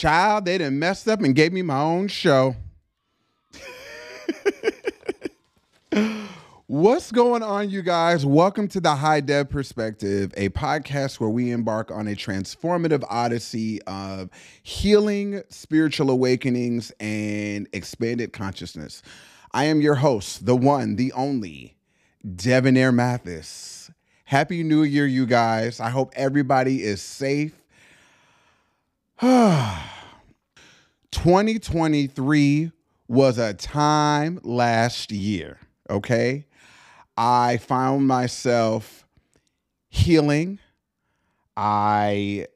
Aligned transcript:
Child, 0.00 0.46
they 0.46 0.56
done 0.56 0.78
messed 0.78 1.06
up 1.08 1.20
and 1.20 1.34
gave 1.34 1.52
me 1.52 1.60
my 1.60 1.78
own 1.78 2.08
show. 2.08 2.56
What's 6.66 7.12
going 7.12 7.42
on, 7.42 7.68
you 7.68 7.82
guys? 7.82 8.24
Welcome 8.24 8.66
to 8.68 8.80
the 8.80 8.94
High 8.94 9.20
Dev 9.20 9.50
Perspective, 9.50 10.32
a 10.38 10.48
podcast 10.48 11.20
where 11.20 11.28
we 11.28 11.50
embark 11.50 11.90
on 11.90 12.08
a 12.08 12.12
transformative 12.12 13.04
odyssey 13.10 13.82
of 13.82 14.30
healing, 14.62 15.42
spiritual 15.50 16.08
awakenings, 16.08 16.92
and 16.98 17.68
expanded 17.74 18.32
consciousness. 18.32 19.02
I 19.52 19.64
am 19.64 19.82
your 19.82 19.96
host, 19.96 20.46
the 20.46 20.56
one, 20.56 20.96
the 20.96 21.12
only, 21.12 21.76
Devonair 22.26 22.94
Mathis. 22.94 23.90
Happy 24.24 24.62
New 24.62 24.82
Year, 24.82 25.06
you 25.06 25.26
guys. 25.26 25.78
I 25.78 25.90
hope 25.90 26.10
everybody 26.16 26.82
is 26.84 27.02
safe. 27.02 27.52
2023 31.12 32.72
was 33.08 33.38
a 33.38 33.54
time 33.54 34.38
last 34.42 35.10
year, 35.10 35.58
okay? 35.88 36.46
I 37.16 37.56
found 37.58 38.06
myself 38.06 39.04
healing. 39.88 40.58
I 41.56 42.46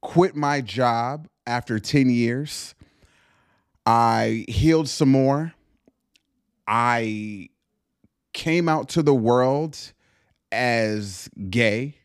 quit 0.00 0.34
my 0.34 0.60
job 0.60 1.28
after 1.46 1.78
10 1.78 2.10
years. 2.10 2.74
I 3.86 4.46
healed 4.48 4.88
some 4.88 5.10
more. 5.10 5.52
I 6.66 7.50
came 8.32 8.68
out 8.68 8.88
to 8.90 9.02
the 9.02 9.14
world 9.14 9.92
as 10.50 11.28
gay. 11.50 11.96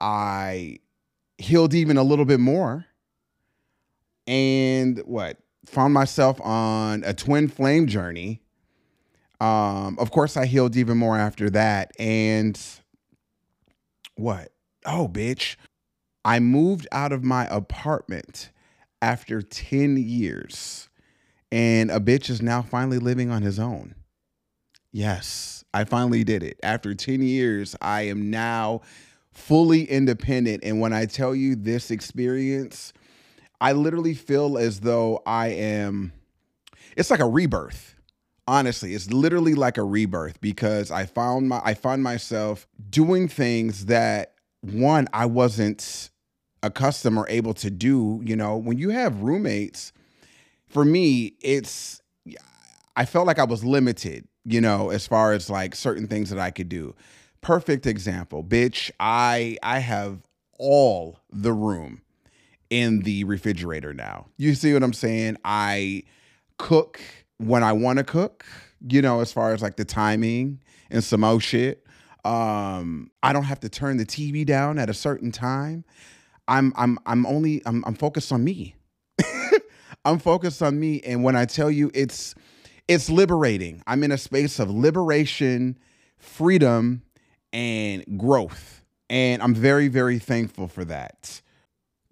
I 0.00 0.78
healed 1.38 1.74
even 1.74 1.96
a 1.96 2.02
little 2.02 2.24
bit 2.24 2.40
more. 2.40 2.86
And 4.30 4.98
what? 5.04 5.36
Found 5.66 5.92
myself 5.92 6.40
on 6.40 7.04
a 7.04 7.12
twin 7.12 7.48
flame 7.48 7.86
journey 7.86 8.40
um, 9.40 9.96
of 9.98 10.10
course, 10.10 10.36
I 10.36 10.46
healed 10.46 10.76
even 10.76 10.98
more 10.98 11.16
after 11.16 11.48
that. 11.50 11.92
And 11.98 12.60
what? 14.16 14.52
Oh, 14.84 15.08
bitch. 15.08 15.56
I 16.24 16.38
moved 16.40 16.86
out 16.92 17.12
of 17.12 17.24
my 17.24 17.46
apartment 17.46 18.50
after 19.00 19.40
10 19.40 19.96
years. 19.96 20.88
And 21.50 21.90
a 21.90 21.98
bitch 21.98 22.28
is 22.28 22.42
now 22.42 22.62
finally 22.62 22.98
living 22.98 23.30
on 23.30 23.42
his 23.42 23.58
own. 23.58 23.94
Yes, 24.92 25.64
I 25.72 25.84
finally 25.84 26.22
did 26.22 26.42
it. 26.42 26.60
After 26.62 26.94
10 26.94 27.22
years, 27.22 27.74
I 27.80 28.02
am 28.02 28.30
now 28.30 28.82
fully 29.32 29.84
independent. 29.84 30.62
And 30.64 30.80
when 30.80 30.92
I 30.92 31.06
tell 31.06 31.34
you 31.34 31.56
this 31.56 31.90
experience, 31.90 32.92
I 33.60 33.72
literally 33.72 34.14
feel 34.14 34.56
as 34.58 34.80
though 34.80 35.22
I 35.26 35.48
am, 35.48 36.12
it's 36.96 37.10
like 37.10 37.20
a 37.20 37.28
rebirth. 37.28 37.94
Honestly 38.48 38.94
it's 38.94 39.12
literally 39.12 39.54
like 39.54 39.78
a 39.78 39.84
rebirth 39.84 40.40
because 40.40 40.90
i 40.90 41.06
found 41.06 41.48
my 41.48 41.60
i 41.64 41.72
find 41.72 42.02
myself 42.02 42.66
doing 42.88 43.28
things 43.28 43.86
that 43.86 44.34
one 44.62 45.06
i 45.12 45.24
wasn't 45.24 46.10
accustomed 46.64 47.16
or 47.16 47.28
able 47.28 47.54
to 47.54 47.70
do 47.70 48.20
you 48.24 48.34
know? 48.34 48.56
When 48.56 48.76
you 48.76 48.88
have 48.88 49.20
roommates 49.22 49.92
for 50.66 50.84
me 50.84 51.34
it's 51.40 52.02
i 52.96 53.04
felt 53.04 53.28
like 53.28 53.38
i 53.38 53.44
was 53.44 53.62
limited 53.64 54.26
you 54.44 54.60
know 54.60 54.90
as 54.90 55.06
far 55.06 55.32
as 55.32 55.48
like 55.48 55.76
certain 55.76 56.08
things 56.08 56.30
that 56.30 56.40
i 56.40 56.50
could 56.50 56.68
do. 56.68 56.96
Perfect 57.42 57.86
example 57.86 58.42
bitch 58.42 58.90
i 58.98 59.58
i 59.62 59.78
have 59.78 60.18
all 60.58 61.20
the 61.30 61.52
room 61.52 62.02
in 62.70 63.00
the 63.00 63.24
refrigerator 63.24 63.92
now 63.92 64.26
you 64.36 64.54
see 64.54 64.72
what 64.72 64.82
i'm 64.82 64.92
saying 64.92 65.36
i 65.44 66.02
cook 66.56 67.00
when 67.40 67.62
I 67.64 67.72
want 67.72 67.98
to 67.98 68.04
cook, 68.04 68.44
you 68.86 69.00
know, 69.00 69.20
as 69.20 69.32
far 69.32 69.54
as 69.54 69.62
like 69.62 69.76
the 69.76 69.84
timing 69.84 70.60
and 70.90 71.02
some 71.02 71.24
old 71.24 71.42
shit. 71.42 71.86
Um, 72.24 73.10
I 73.22 73.32
don't 73.32 73.44
have 73.44 73.60
to 73.60 73.70
turn 73.70 73.96
the 73.96 74.04
TV 74.04 74.44
down 74.44 74.78
at 74.78 74.90
a 74.90 74.94
certain 74.94 75.32
time. 75.32 75.84
I'm 76.48 76.72
I'm 76.76 76.98
I'm 77.06 77.24
only 77.24 77.62
I'm 77.64 77.82
I'm 77.86 77.94
focused 77.94 78.30
on 78.30 78.44
me. 78.44 78.74
I'm 80.04 80.18
focused 80.18 80.62
on 80.62 80.78
me. 80.78 81.00
And 81.00 81.24
when 81.24 81.34
I 81.34 81.46
tell 81.46 81.70
you 81.70 81.90
it's 81.94 82.34
it's 82.88 83.08
liberating. 83.08 83.82
I'm 83.86 84.02
in 84.02 84.12
a 84.12 84.18
space 84.18 84.58
of 84.58 84.68
liberation, 84.70 85.78
freedom, 86.18 87.02
and 87.54 88.18
growth. 88.18 88.82
And 89.08 89.42
I'm 89.42 89.54
very, 89.54 89.88
very 89.88 90.18
thankful 90.18 90.68
for 90.68 90.84
that. 90.84 91.40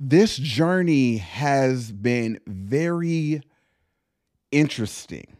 This 0.00 0.36
journey 0.36 1.16
has 1.16 1.90
been 1.90 2.38
very 2.46 3.42
interesting. 4.52 5.36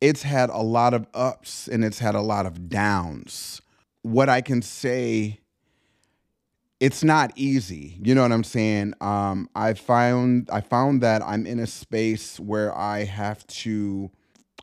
It's 0.00 0.22
had 0.22 0.48
a 0.48 0.62
lot 0.62 0.94
of 0.94 1.06
ups 1.12 1.68
and 1.68 1.84
it's 1.84 1.98
had 1.98 2.14
a 2.14 2.22
lot 2.22 2.46
of 2.46 2.70
downs. 2.70 3.60
What 4.00 4.30
I 4.30 4.40
can 4.40 4.62
say, 4.62 5.40
it's 6.80 7.04
not 7.04 7.30
easy. 7.36 7.98
You 8.02 8.14
know 8.14 8.22
what 8.22 8.32
I'm 8.32 8.42
saying? 8.42 8.94
Um, 9.02 9.50
I 9.54 9.74
found 9.74 10.48
I 10.50 10.62
found 10.62 11.02
that 11.02 11.22
I'm 11.22 11.46
in 11.46 11.58
a 11.58 11.66
space 11.66 12.40
where 12.40 12.76
I 12.76 13.04
have 13.04 13.46
to. 13.48 14.10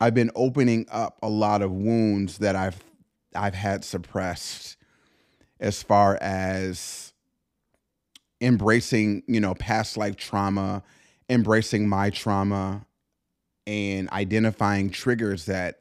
I've 0.01 0.15
been 0.15 0.31
opening 0.33 0.87
up 0.91 1.19
a 1.21 1.29
lot 1.29 1.61
of 1.61 1.71
wounds 1.71 2.39
that 2.39 2.55
I've 2.55 2.83
I've 3.35 3.53
had 3.53 3.85
suppressed, 3.85 4.77
as 5.59 5.83
far 5.83 6.17
as 6.19 7.08
embracing, 8.41 9.23
you 9.27 9.39
know, 9.39 9.53
past 9.55 9.97
life 9.97 10.15
trauma, 10.15 10.83
embracing 11.29 11.87
my 11.87 12.09
trauma, 12.09 12.85
and 13.67 14.09
identifying 14.09 14.89
triggers 14.89 15.45
that 15.45 15.79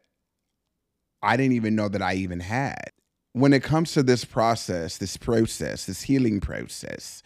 I 1.22 1.36
didn't 1.36 1.54
even 1.54 1.74
know 1.74 1.88
that 1.88 2.02
I 2.02 2.14
even 2.14 2.40
had. 2.40 2.90
When 3.32 3.52
it 3.52 3.62
comes 3.62 3.92
to 3.92 4.02
this 4.02 4.24
process, 4.24 4.98
this 4.98 5.16
process, 5.16 5.86
this 5.86 6.02
healing 6.02 6.40
process, 6.40 7.22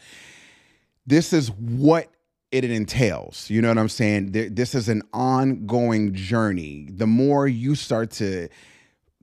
this 1.07 1.33
is 1.33 1.51
what 1.51 2.09
it 2.51 2.65
entails. 2.65 3.49
You 3.49 3.63
know 3.63 3.69
what 3.69 3.79
I'm 3.79 3.89
saying? 3.89 4.33
This 4.33 4.75
is 4.75 4.89
an 4.89 5.03
ongoing 5.13 6.15
journey. 6.15 6.89
The 6.91 7.07
more 7.07 7.49
you 7.49 7.75
start 7.75 8.11
to 8.13 8.49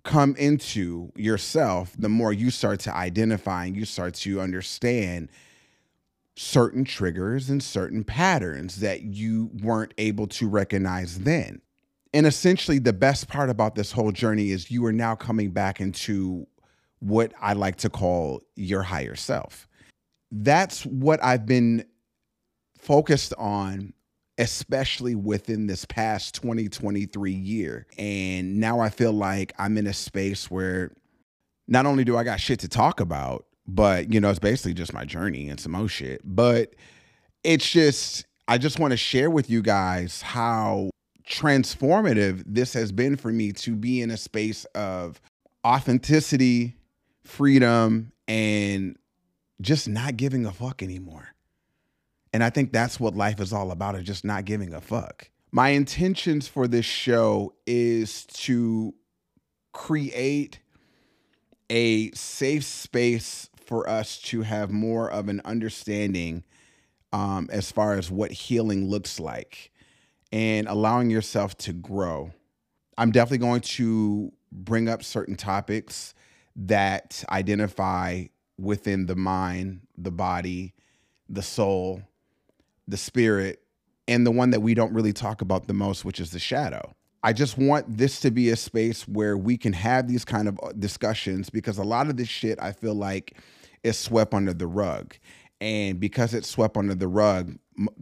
come 0.04 0.36
into 0.36 1.12
yourself, 1.16 1.94
the 1.98 2.10
more 2.10 2.34
you 2.34 2.50
start 2.50 2.80
to 2.82 2.96
identify 2.96 3.66
and 3.66 3.76
you 3.76 3.86
start 3.86 4.16
to 4.16 4.42
understand 4.42 5.30
certain 6.40 6.86
triggers 6.86 7.50
and 7.50 7.62
certain 7.62 8.02
patterns 8.02 8.78
that 8.78 9.02
you 9.02 9.52
weren't 9.62 9.94
able 9.98 10.26
to 10.26 10.48
recognize 10.48 11.20
then. 11.20 11.62
And 12.14 12.26
essentially, 12.26 12.80
the 12.80 12.94
best 12.94 13.28
part 13.28 13.50
about 13.50 13.76
this 13.76 13.92
whole 13.92 14.14
journey 14.14 14.52
is 14.52 14.72
you 14.72 14.86
are 14.86 14.94
now 14.94 15.16
coming 15.16 15.52
back 15.52 15.82
into 15.82 16.48
what 17.00 17.34
I 17.42 17.54
like 17.54 17.76
to 17.78 17.90
call 17.90 18.42
your 18.56 18.84
higher 18.84 19.18
self. 19.18 19.68
That's 20.32 20.86
what 20.86 21.22
I've 21.22 21.46
been 21.46 21.84
focused 22.78 23.34
on, 23.38 23.94
especially 24.38 25.16
within 25.16 25.68
this 25.68 25.84
past 25.84 26.36
2023 26.36 27.34
year. 27.34 27.86
And 27.98 28.60
now 28.62 28.80
I 28.80 28.90
feel 28.90 29.12
like 29.12 29.52
I'm 29.60 29.78
in 29.78 29.88
a 29.88 29.94
space 29.94 30.50
where 30.50 30.94
not 31.68 31.86
only 31.86 32.06
do 32.06 32.16
I 32.16 32.24
got 32.24 32.40
shit 32.40 32.60
to 32.62 32.70
talk 32.70 33.02
about, 33.02 33.46
but 33.76 34.14
you 34.14 34.20
know, 34.20 34.30
it's 34.30 34.40
basically 34.40 34.74
just 34.74 34.94
my 34.94 35.06
journey 35.06 35.50
and 35.50 35.60
some 35.60 35.74
more 35.74 35.88
shit. 35.88 36.22
But 36.24 36.76
it's 37.44 37.70
just 37.70 38.26
I 38.48 38.58
just 38.58 38.80
want 38.80 38.92
to 38.92 38.98
share 38.98 39.30
with 39.30 39.50
you 39.50 39.62
guys 39.62 40.22
how 40.22 40.90
transformative 41.28 42.44
this 42.46 42.74
has 42.74 42.92
been 42.92 43.16
for 43.16 43.32
me 43.32 43.52
to 43.52 43.76
be 43.76 44.02
in 44.02 44.10
a 44.10 44.18
space 44.18 44.66
of 44.74 45.22
authenticity, 45.66 46.76
freedom, 47.24 48.12
and 48.28 48.98
just 49.62 49.88
not 49.88 50.18
giving 50.18 50.46
a 50.46 50.52
fuck 50.52 50.82
anymore. 50.82 51.30
And 52.34 52.44
I 52.44 52.50
think 52.50 52.72
that's 52.72 53.00
what 53.00 53.16
life 53.16 53.40
is 53.40 53.54
all 53.54 53.72
about, 53.72 53.96
is 53.96 54.04
just 54.04 54.26
not 54.26 54.46
giving 54.46 54.74
a 54.74 54.82
fuck. 54.82 55.30
My 55.52 55.70
intentions 55.70 56.48
for 56.48 56.68
this 56.68 56.86
show 56.86 57.54
is 57.66 58.26
to 58.26 58.94
create 59.74 60.60
a 61.70 62.12
safe 62.12 62.64
space 62.64 63.50
for 63.70 63.88
us 63.88 64.18
to 64.18 64.42
have 64.42 64.72
more 64.72 65.12
of 65.12 65.30
an 65.30 65.40
understanding 65.46 66.44
um, 67.14 67.48
as 67.52 67.72
far 67.72 67.94
as 67.94 68.10
what 68.10 68.32
healing 68.32 68.90
looks 68.90 69.20
like 69.20 69.72
and 70.32 70.68
allowing 70.68 71.12
yourself 71.12 71.56
to 71.56 71.72
grow. 71.72 72.32
I'm 72.98 73.12
definitely 73.12 73.46
going 73.46 73.62
to 73.62 74.34
bring 74.52 74.90
up 74.90 75.04
certain 75.04 75.36
topics 75.36 76.16
that 76.56 77.24
identify 77.30 78.24
within 78.58 79.06
the 79.06 79.16
mind, 79.16 79.82
the 79.96 80.12
body, 80.12 80.74
the 81.30 81.44
soul, 81.44 82.02
the 82.88 82.98
spirit, 82.98 83.62
and 84.08 84.26
the 84.26 84.32
one 84.32 84.50
that 84.50 84.62
we 84.62 84.74
don't 84.74 84.94
really 84.96 85.14
talk 85.14 85.42
about 85.42 85.68
the 85.68 85.74
most, 85.74 86.04
which 86.04 86.20
is 86.20 86.32
the 86.32 86.40
shadow. 86.40 86.96
I 87.22 87.34
just 87.34 87.56
want 87.56 87.98
this 87.98 88.20
to 88.22 88.32
be 88.32 88.50
a 88.50 88.56
space 88.56 89.08
where 89.08 89.38
we 89.38 89.58
can 89.58 89.74
have 89.74 90.08
these 90.08 90.26
kind 90.26 90.48
of 90.48 90.60
uh, 90.64 90.72
discussions 90.72 91.52
because 91.52 91.78
a 91.78 91.84
lot 91.84 92.10
of 92.10 92.18
this 92.18 92.30
shit 92.30 92.58
I 92.60 92.72
feel 92.72 92.96
like 92.96 93.38
is 93.84 93.98
swept 93.98 94.34
under 94.34 94.54
the 94.54 94.68
rug. 94.68 95.16
And 95.62 96.00
because 96.00 96.34
it's 96.34 96.48
swept 96.48 96.78
under 96.78 96.96
the 96.96 97.08
rug, 97.08 97.58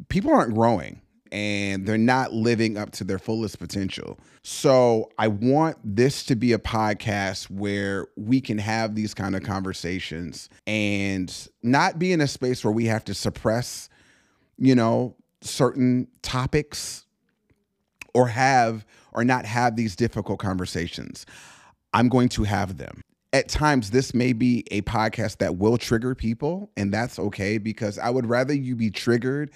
people 0.09 0.31
aren't 0.31 0.53
growing 0.53 1.01
and 1.31 1.85
they're 1.85 1.97
not 1.97 2.33
living 2.33 2.77
up 2.77 2.91
to 2.91 3.03
their 3.03 3.19
fullest 3.19 3.59
potential. 3.59 4.19
So 4.44 5.09
I 5.18 5.27
want 5.27 5.77
this 5.83 6.24
to 6.25 6.35
be 6.35 6.53
a 6.53 6.59
podcast 6.59 7.50
where 7.50 8.07
we 8.15 8.39
can 8.39 8.57
have 8.57 8.95
these 8.95 9.13
kind 9.13 9.35
of 9.35 9.44
conversations 9.44 10.50
and 10.65 11.33
not 11.63 12.00
be 12.00 12.12
in 12.12 12.21
a 12.21 12.27
space 12.27 12.63
where 12.63 12.71
we 12.71 12.85
have 12.85 13.03
to 13.06 13.13
suppress, 13.13 13.89
you 14.57 14.75
know, 14.75 15.15
certain 15.41 16.07
topics 16.21 17.06
or 18.13 18.27
have 18.27 18.85
or 19.13 19.24
not 19.24 19.45
have 19.45 19.75
these 19.75 19.95
difficult 19.95 20.39
conversations. 20.39 21.25
I'm 21.94 22.09
going 22.09 22.29
to 22.29 22.44
have 22.44 22.77
them. 22.77 23.01
At 23.33 23.50
times, 23.50 23.91
this 23.91 24.13
may 24.13 24.33
be 24.33 24.63
a 24.71 24.81
podcast 24.83 25.38
that 25.39 25.57
will 25.57 25.77
trigger 25.77 26.15
people, 26.15 26.71
and 26.77 26.94
that's 26.94 27.19
okay 27.19 27.57
because 27.57 28.00
I 28.00 28.09
would 28.09 28.25
rather 28.25 28.53
you 28.53 28.75
be 28.75 28.89
triggered 28.89 29.51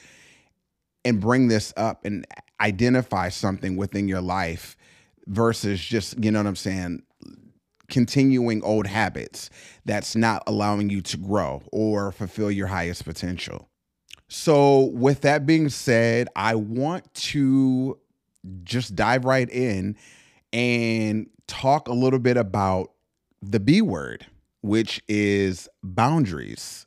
and 1.06 1.20
bring 1.20 1.48
this 1.48 1.74
up 1.78 2.06
and 2.06 2.26
identify 2.60 3.30
something 3.30 3.76
within 3.76 4.08
your 4.08 4.22
life 4.22 4.76
versus 5.28 5.80
just, 5.80 6.22
you 6.24 6.32
know 6.32 6.40
what 6.40 6.48
I'm 6.48 6.56
saying, 6.56 7.04
continuing 7.90 8.64
old 8.64 8.88
habits 8.88 9.50
that's 9.86 10.16
not 10.16 10.44
allowing 10.48 10.90
you 10.90 11.02
to 11.02 11.18
grow 11.18 11.62
or 11.72 12.12
fulfill 12.12 12.52
your 12.52 12.68
highest 12.68 13.06
potential. 13.06 13.70
So, 14.28 14.92
with 14.94 15.22
that 15.22 15.46
being 15.46 15.70
said, 15.70 16.30
I 16.36 16.56
want 16.56 17.14
to 17.16 18.00
just 18.64 18.96
dive 18.96 19.26
right 19.26 19.50
in 19.50 19.98
and 20.54 21.30
talk 21.48 21.90
a 21.90 21.94
little 21.94 22.20
bit 22.20 22.38
about 22.38 22.91
the 23.42 23.60
B 23.60 23.82
word, 23.82 24.26
which 24.62 25.02
is 25.08 25.68
boundaries 25.84 26.86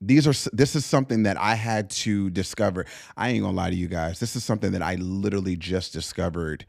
these 0.00 0.26
are 0.26 0.50
this 0.52 0.74
is 0.74 0.84
something 0.86 1.24
that 1.24 1.38
I 1.38 1.54
had 1.54 1.90
to 1.90 2.30
discover. 2.30 2.86
I 3.16 3.30
ain't 3.30 3.42
gonna 3.42 3.56
lie 3.56 3.70
to 3.70 3.76
you 3.76 3.88
guys. 3.88 4.18
This 4.18 4.34
is 4.34 4.44
something 4.44 4.72
that 4.72 4.82
I 4.82 4.94
literally 4.94 5.56
just 5.56 5.92
discovered 5.92 6.64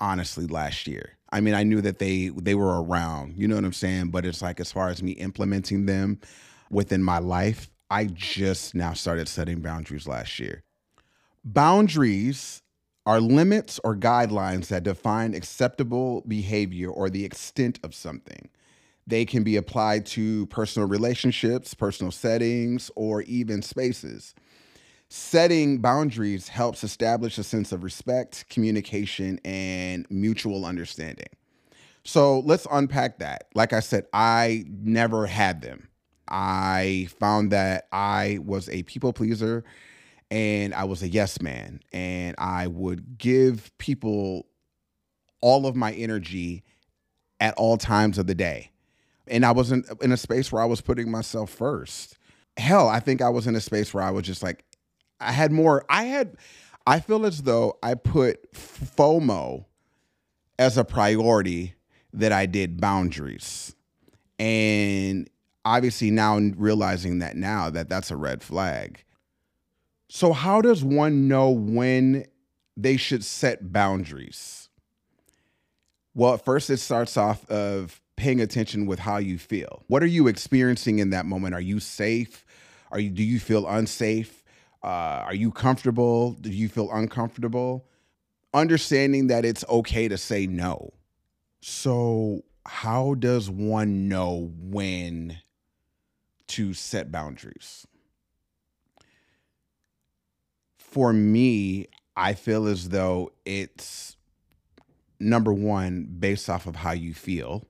honestly 0.00 0.46
last 0.46 0.86
year. 0.86 1.18
I 1.32 1.40
mean, 1.40 1.54
I 1.54 1.62
knew 1.62 1.80
that 1.80 1.98
they 1.98 2.30
they 2.30 2.54
were 2.56 2.82
around, 2.82 3.36
you 3.36 3.46
know 3.46 3.54
what 3.54 3.64
I'm 3.64 3.72
saying? 3.72 4.10
But 4.10 4.26
it's 4.26 4.42
like 4.42 4.58
as 4.58 4.72
far 4.72 4.88
as 4.88 5.02
me 5.02 5.12
implementing 5.12 5.86
them 5.86 6.20
within 6.68 7.02
my 7.02 7.18
life, 7.18 7.70
I 7.90 8.06
just 8.06 8.74
now 8.74 8.92
started 8.92 9.28
setting 9.28 9.60
boundaries 9.60 10.08
last 10.08 10.40
year. 10.40 10.64
Boundaries 11.44 12.62
are 13.10 13.20
limits 13.20 13.80
or 13.82 13.96
guidelines 13.96 14.68
that 14.68 14.84
define 14.84 15.34
acceptable 15.34 16.22
behavior 16.28 16.88
or 16.88 17.10
the 17.10 17.24
extent 17.24 17.80
of 17.82 17.92
something. 17.92 18.48
They 19.04 19.24
can 19.24 19.42
be 19.42 19.56
applied 19.56 20.06
to 20.06 20.46
personal 20.46 20.86
relationships, 20.88 21.74
personal 21.74 22.12
settings, 22.12 22.88
or 22.94 23.22
even 23.22 23.62
spaces. 23.62 24.36
Setting 25.08 25.78
boundaries 25.78 26.46
helps 26.46 26.84
establish 26.84 27.36
a 27.36 27.42
sense 27.42 27.72
of 27.72 27.82
respect, 27.82 28.48
communication, 28.48 29.40
and 29.44 30.06
mutual 30.08 30.64
understanding. 30.64 31.30
So 32.04 32.38
let's 32.38 32.68
unpack 32.70 33.18
that. 33.18 33.48
Like 33.56 33.72
I 33.72 33.80
said, 33.80 34.06
I 34.12 34.66
never 34.68 35.26
had 35.26 35.62
them. 35.62 35.88
I 36.28 37.08
found 37.18 37.50
that 37.50 37.88
I 37.90 38.38
was 38.44 38.68
a 38.68 38.84
people 38.84 39.12
pleaser 39.12 39.64
and 40.30 40.74
I 40.74 40.84
was 40.84 41.02
a 41.02 41.08
yes 41.08 41.40
man. 41.40 41.80
And 41.92 42.34
I 42.38 42.66
would 42.66 43.18
give 43.18 43.76
people 43.78 44.46
all 45.40 45.66
of 45.66 45.74
my 45.74 45.92
energy 45.92 46.64
at 47.40 47.54
all 47.54 47.78
times 47.78 48.18
of 48.18 48.26
the 48.26 48.34
day 48.34 48.70
and 49.30 49.46
I 49.46 49.52
wasn't 49.52 49.86
in 50.02 50.12
a 50.12 50.16
space 50.16 50.50
where 50.50 50.60
I 50.60 50.66
was 50.66 50.80
putting 50.80 51.10
myself 51.10 51.50
first. 51.50 52.18
Hell, 52.56 52.88
I 52.88 53.00
think 53.00 53.22
I 53.22 53.28
was 53.28 53.46
in 53.46 53.54
a 53.54 53.60
space 53.60 53.94
where 53.94 54.02
I 54.02 54.10
was 54.10 54.24
just 54.24 54.42
like, 54.42 54.64
I 55.20 55.32
had 55.32 55.52
more. 55.52 55.84
I 55.88 56.04
had, 56.04 56.36
I 56.86 57.00
feel 57.00 57.24
as 57.24 57.42
though 57.42 57.78
I 57.82 57.94
put 57.94 58.52
FOMO 58.52 59.64
as 60.58 60.76
a 60.76 60.84
priority 60.84 61.74
that 62.12 62.32
I 62.32 62.46
did 62.46 62.80
boundaries, 62.80 63.74
and 64.38 65.30
obviously 65.64 66.10
now 66.10 66.38
realizing 66.38 67.20
that 67.20 67.36
now 67.36 67.70
that 67.70 67.88
that's 67.88 68.10
a 68.10 68.16
red 68.16 68.42
flag. 68.42 69.04
So 70.12 70.32
how 70.32 70.60
does 70.60 70.82
one 70.82 71.28
know 71.28 71.50
when 71.50 72.26
they 72.76 72.96
should 72.96 73.24
set 73.24 73.72
boundaries? 73.72 74.68
Well, 76.14 76.34
at 76.34 76.44
first 76.44 76.68
it 76.68 76.78
starts 76.78 77.16
off 77.16 77.48
of 77.48 78.02
paying 78.16 78.40
attention 78.40 78.86
with 78.86 78.98
how 78.98 79.18
you 79.18 79.38
feel. 79.38 79.84
What 79.86 80.02
are 80.02 80.06
you 80.06 80.26
experiencing 80.26 80.98
in 80.98 81.10
that 81.10 81.26
moment? 81.26 81.54
Are 81.54 81.60
you 81.60 81.78
safe? 81.78 82.44
Are 82.90 82.98
you 82.98 83.08
do 83.08 83.22
you 83.22 83.38
feel 83.38 83.68
unsafe? 83.68 84.42
Uh, 84.82 85.22
are 85.26 85.34
you 85.34 85.52
comfortable? 85.52 86.32
Do 86.32 86.50
you 86.50 86.68
feel 86.68 86.90
uncomfortable? 86.90 87.86
Understanding 88.52 89.28
that 89.28 89.44
it's 89.44 89.64
okay 89.68 90.08
to 90.08 90.18
say 90.18 90.44
no. 90.44 90.92
So, 91.60 92.42
how 92.66 93.14
does 93.14 93.48
one 93.48 94.08
know 94.08 94.50
when 94.58 95.38
to 96.48 96.74
set 96.74 97.12
boundaries? 97.12 97.86
For 100.90 101.12
me, 101.12 101.86
I 102.16 102.34
feel 102.34 102.66
as 102.66 102.88
though 102.88 103.32
it's 103.44 104.16
number 105.18 105.52
one, 105.52 106.08
based 106.18 106.48
off 106.48 106.66
of 106.66 106.76
how 106.76 106.92
you 106.92 107.14
feel 107.14 107.64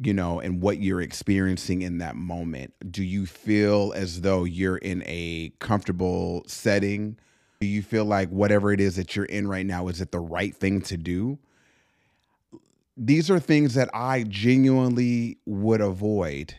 you 0.00 0.14
know, 0.14 0.40
and 0.40 0.60
what 0.60 0.78
you're 0.78 1.00
experiencing 1.00 1.82
in 1.82 1.98
that 1.98 2.16
moment. 2.16 2.72
Do 2.90 3.02
you 3.02 3.26
feel 3.26 3.92
as 3.94 4.22
though 4.22 4.44
you're 4.44 4.78
in 4.78 5.02
a 5.06 5.52
comfortable 5.58 6.44
setting? 6.46 7.18
Do 7.60 7.66
you 7.66 7.82
feel 7.82 8.04
like 8.04 8.28
whatever 8.30 8.72
it 8.72 8.80
is 8.80 8.96
that 8.96 9.14
you're 9.14 9.26
in 9.26 9.46
right 9.46 9.66
now 9.66 9.88
is 9.88 10.00
it 10.00 10.10
the 10.10 10.20
right 10.20 10.54
thing 10.54 10.80
to 10.82 10.96
do? 10.96 11.38
These 12.96 13.30
are 13.30 13.38
things 13.38 13.74
that 13.74 13.90
I 13.94 14.24
genuinely 14.24 15.38
would 15.46 15.80
avoid, 15.80 16.54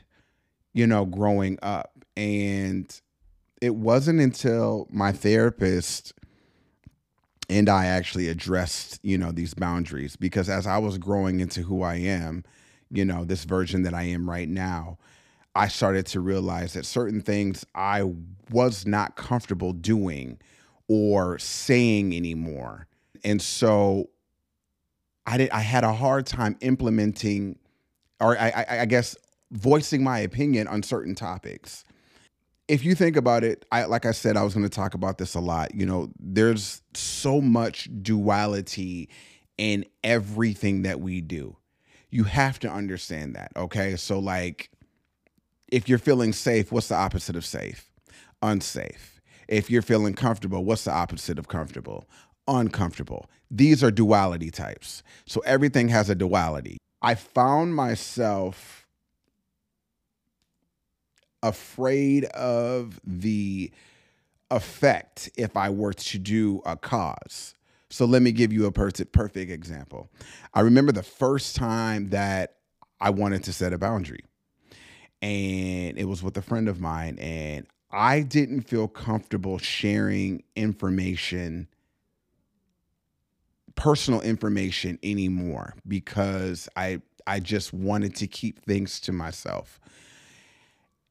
you 0.73 0.87
know, 0.87 1.05
growing 1.05 1.59
up. 1.61 1.91
And 2.15 3.01
it 3.63 3.75
wasn't 3.75 4.19
until 4.19 4.87
my 4.91 5.13
therapist 5.13 6.11
and 7.49 7.69
I 7.69 7.85
actually 7.85 8.27
addressed, 8.27 8.99
you 9.03 9.17
know, 9.17 9.31
these 9.31 9.53
boundaries 9.53 10.17
because 10.17 10.49
as 10.49 10.67
I 10.67 10.79
was 10.79 10.97
growing 10.97 11.39
into 11.39 11.61
who 11.61 11.81
I 11.81 11.95
am, 11.95 12.43
you 12.91 13.05
know, 13.05 13.23
this 13.23 13.45
version 13.45 13.83
that 13.83 13.93
I 13.93 14.03
am 14.03 14.29
right 14.29 14.49
now, 14.49 14.97
I 15.55 15.69
started 15.69 16.05
to 16.07 16.19
realize 16.19 16.73
that 16.73 16.85
certain 16.85 17.21
things 17.21 17.65
I 17.73 18.11
was 18.51 18.85
not 18.85 19.15
comfortable 19.15 19.71
doing 19.71 20.39
or 20.89 21.39
saying 21.39 22.13
anymore. 22.13 22.87
And 23.23 23.41
so 23.41 24.09
I 25.25 25.37
did 25.37 25.51
I 25.51 25.61
had 25.61 25.85
a 25.85 25.93
hard 25.93 26.25
time 26.25 26.57
implementing 26.59 27.59
or 28.19 28.37
I, 28.37 28.49
I, 28.49 28.79
I 28.81 28.85
guess 28.85 29.15
voicing 29.51 30.03
my 30.03 30.19
opinion 30.19 30.67
on 30.67 30.83
certain 30.83 31.15
topics. 31.15 31.85
If 32.67 32.85
you 32.85 32.95
think 32.95 33.17
about 33.17 33.43
it, 33.43 33.65
I 33.71 33.85
like 33.85 34.05
I 34.05 34.11
said, 34.11 34.37
I 34.37 34.43
was 34.43 34.53
going 34.53 34.65
to 34.65 34.69
talk 34.69 34.93
about 34.93 35.17
this 35.17 35.35
a 35.35 35.39
lot. 35.39 35.75
You 35.75 35.85
know, 35.85 36.09
there's 36.19 36.81
so 36.93 37.41
much 37.41 37.89
duality 38.01 39.09
in 39.57 39.85
everything 40.03 40.83
that 40.83 40.99
we 40.99 41.21
do 41.21 41.57
you 42.13 42.25
have 42.25 42.59
to 42.59 42.69
understand 42.69 43.35
that. 43.35 43.51
Okay. 43.55 43.95
So, 43.95 44.19
like, 44.19 44.69
if 45.71 45.89
you're 45.89 45.97
feeling 45.97 46.31
safe, 46.31 46.71
what's 46.71 46.89
the 46.89 46.95
opposite 46.95 47.35
of 47.35 47.43
safe? 47.43 47.89
Unsafe. 48.43 49.19
If 49.47 49.71
you're 49.71 49.81
feeling 49.81 50.13
comfortable, 50.13 50.63
what's 50.63 50.83
the 50.83 50.91
opposite 50.91 51.39
of 51.39 51.47
comfortable? 51.47 52.07
Uncomfortable. 52.47 53.29
These 53.49 53.83
are 53.83 53.89
duality 53.89 54.51
types. 54.51 55.01
So, 55.25 55.41
everything 55.41 55.87
has 55.89 56.07
a 56.07 56.13
duality. 56.13 56.77
I 57.01 57.15
found 57.15 57.73
myself 57.75 58.82
afraid 61.43 62.25
of 62.25 62.99
the 63.05 63.71
effect 64.49 65.29
if 65.35 65.55
I 65.55 65.69
were 65.69 65.93
to 65.93 66.17
do 66.17 66.61
a 66.65 66.75
cause. 66.75 67.53
So 67.89 68.05
let 68.05 68.23
me 68.23 68.31
give 68.31 68.51
you 68.51 68.65
a 68.65 68.71
perfect 68.71 69.51
example. 69.51 70.09
I 70.53 70.61
remember 70.61 70.91
the 70.91 71.03
first 71.03 71.55
time 71.55 72.09
that 72.09 72.55
I 72.99 73.11
wanted 73.11 73.43
to 73.43 73.53
set 73.53 73.73
a 73.73 73.77
boundary, 73.77 74.25
and 75.21 75.97
it 75.97 76.05
was 76.05 76.23
with 76.23 76.35
a 76.37 76.41
friend 76.41 76.67
of 76.67 76.79
mine, 76.81 77.19
and 77.19 77.67
I 77.91 78.21
didn't 78.21 78.61
feel 78.61 78.87
comfortable 78.87 79.59
sharing 79.59 80.41
information, 80.55 81.67
personal 83.75 84.21
information 84.21 84.97
anymore 85.03 85.75
because 85.87 86.67
I 86.75 87.01
I 87.27 87.39
just 87.39 87.73
wanted 87.73 88.15
to 88.17 88.27
keep 88.27 88.65
things 88.65 88.99
to 89.01 89.11
myself. 89.11 89.79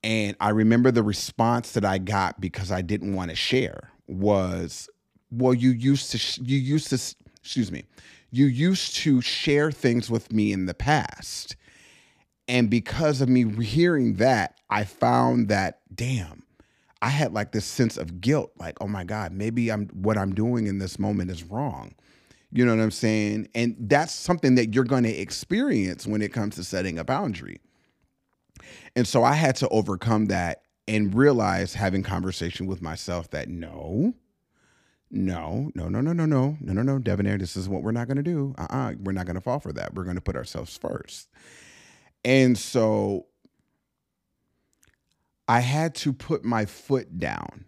And 0.05 0.37
I 0.41 0.51
remember 0.51 0.91
the 0.91 1.03
response 1.03 1.73
that 1.73 1.85
I 1.85 1.99
got 1.99 2.41
because 2.41 2.73
I 2.73 2.83
didn't 2.83 3.15
want 3.15 3.31
to 3.31 3.37
share 3.37 3.91
was 4.09 4.89
well 5.31 5.55
you 5.55 5.71
used 5.71 6.13
to 6.13 6.43
you 6.45 6.59
used 6.59 6.89
to 6.91 6.97
excuse 7.41 7.73
me 7.73 7.85
you 8.31 8.47
used 8.47 8.97
to 8.97 9.21
share 9.23 9.71
things 9.73 10.11
with 10.11 10.33
me 10.33 10.53
in 10.53 10.67
the 10.67 10.75
past 10.75 11.55
And 12.49 12.71
because 12.71 13.21
of 13.23 13.29
me 13.29 13.45
hearing 13.65 14.15
that, 14.15 14.59
I 14.71 14.85
found 14.85 15.49
that, 15.49 15.81
damn, 15.95 16.45
I 17.03 17.09
had 17.09 17.33
like 17.35 17.53
this 17.53 17.65
sense 17.65 17.97
of 17.97 18.21
guilt, 18.21 18.53
like, 18.59 18.79
oh 18.81 18.89
my 18.89 19.05
God, 19.05 19.33
maybe 19.33 19.71
I'm 19.73 19.89
what 19.89 20.19
I'm 20.19 20.35
doing 20.35 20.67
in 20.67 20.79
this 20.79 20.99
moment 20.99 21.31
is 21.31 21.45
wrong. 21.45 21.95
You 22.53 22.67
know 22.67 22.77
what 22.77 22.83
I'm 22.83 22.91
saying? 22.93 23.49
And 23.55 23.77
that's 23.81 24.13
something 24.15 24.57
that 24.57 24.75
you're 24.75 24.85
going 24.85 25.05
to 25.05 25.11
experience 25.17 26.07
when 26.07 26.23
it 26.23 26.33
comes 26.33 26.57
to 26.57 26.65
setting 26.65 26.99
a 26.99 27.05
boundary. 27.05 27.61
And 28.97 29.07
so 29.07 29.25
I 29.25 29.35
had 29.35 29.57
to 29.57 29.69
overcome 29.69 30.27
that 30.27 30.63
and 30.89 31.15
realize 31.15 31.75
having 31.75 32.03
conversation 32.03 32.67
with 32.67 32.83
myself 32.83 33.31
that 33.31 33.49
no, 33.49 34.15
no, 35.11 35.71
no, 35.75 35.89
no, 35.89 36.01
no, 36.01 36.13
no, 36.13 36.25
no, 36.27 36.57
no, 36.61 36.73
no, 36.73 36.83
no, 36.83 36.99
Debonair, 36.99 37.39
this 37.39 37.57
is 37.57 37.69
what 37.69 37.83
we're 37.83 37.93
not 37.93 38.09
going 38.09 38.17
to 38.17 38.23
do. 38.23 38.55
Uh-uh, 38.59 38.95
we're 39.01 39.13
not 39.13 39.27
going 39.27 39.37
to 39.37 39.41
fall 39.41 39.61
for 39.61 39.73
that. 39.73 39.95
We're 39.95 40.05
going 40.05 40.17
to 40.17 40.23
put 40.23 40.37
ourselves 40.37 40.77
first. 40.77 41.29
And 42.25 42.57
so 42.57 43.27
I 45.49 45.61
had 45.61 45.95
to 45.97 46.13
put 46.13 46.45
my 46.45 46.65
foot 46.65 47.19
down 47.19 47.65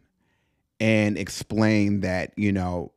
and 0.81 1.19
explain 1.19 2.01
that, 2.01 2.33
you 2.37 2.53
know, 2.53 2.93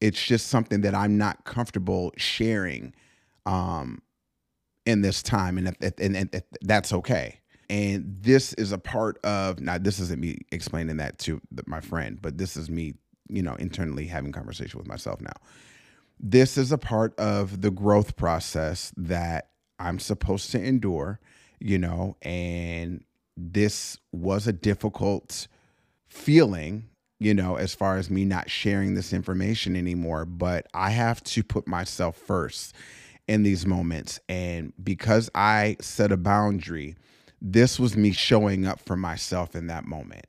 it's 0.00 0.22
just 0.22 0.48
something 0.48 0.82
that 0.82 0.94
I'm 0.94 1.16
not 1.16 1.44
comfortable 1.44 2.12
sharing 2.16 2.94
um, 3.46 4.02
in 4.86 5.02
this 5.02 5.22
time. 5.22 5.58
And, 5.58 5.76
and, 5.80 5.94
and, 5.98 6.16
and 6.16 6.42
that's 6.62 6.92
okay. 6.92 7.40
And 7.70 8.16
this 8.20 8.52
is 8.54 8.72
a 8.72 8.78
part 8.78 9.18
of, 9.24 9.60
now, 9.60 9.78
this 9.78 9.98
isn't 9.98 10.20
me 10.20 10.38
explaining 10.52 10.98
that 10.98 11.18
to 11.20 11.40
my 11.66 11.80
friend, 11.80 12.18
but 12.20 12.36
this 12.36 12.56
is 12.56 12.68
me, 12.68 12.94
you 13.28 13.42
know, 13.42 13.54
internally 13.54 14.06
having 14.06 14.32
conversation 14.32 14.78
with 14.78 14.86
myself 14.86 15.20
now. 15.20 15.32
This 16.20 16.58
is 16.58 16.72
a 16.72 16.78
part 16.78 17.18
of 17.18 17.62
the 17.62 17.70
growth 17.70 18.16
process 18.16 18.92
that 18.96 19.48
I'm 19.78 19.98
supposed 19.98 20.50
to 20.52 20.62
endure, 20.62 21.20
you 21.58 21.78
know, 21.78 22.16
and 22.22 23.02
this 23.36 23.98
was 24.12 24.46
a 24.46 24.52
difficult 24.52 25.48
feeling, 26.06 26.90
you 27.18 27.34
know, 27.34 27.56
as 27.56 27.74
far 27.74 27.96
as 27.96 28.10
me 28.10 28.24
not 28.24 28.50
sharing 28.50 28.94
this 28.94 29.12
information 29.12 29.74
anymore, 29.74 30.24
but 30.24 30.66
I 30.74 30.90
have 30.90 31.24
to 31.24 31.42
put 31.42 31.66
myself 31.66 32.16
first 32.16 32.74
in 33.28 33.42
these 33.42 33.66
moments. 33.66 34.20
And 34.28 34.72
because 34.82 35.30
I 35.34 35.76
set 35.80 36.12
a 36.12 36.16
boundary, 36.16 36.96
this 37.40 37.78
was 37.78 37.96
me 37.96 38.12
showing 38.12 38.66
up 38.66 38.80
for 38.80 38.96
myself 38.96 39.54
in 39.54 39.66
that 39.68 39.84
moment. 39.84 40.26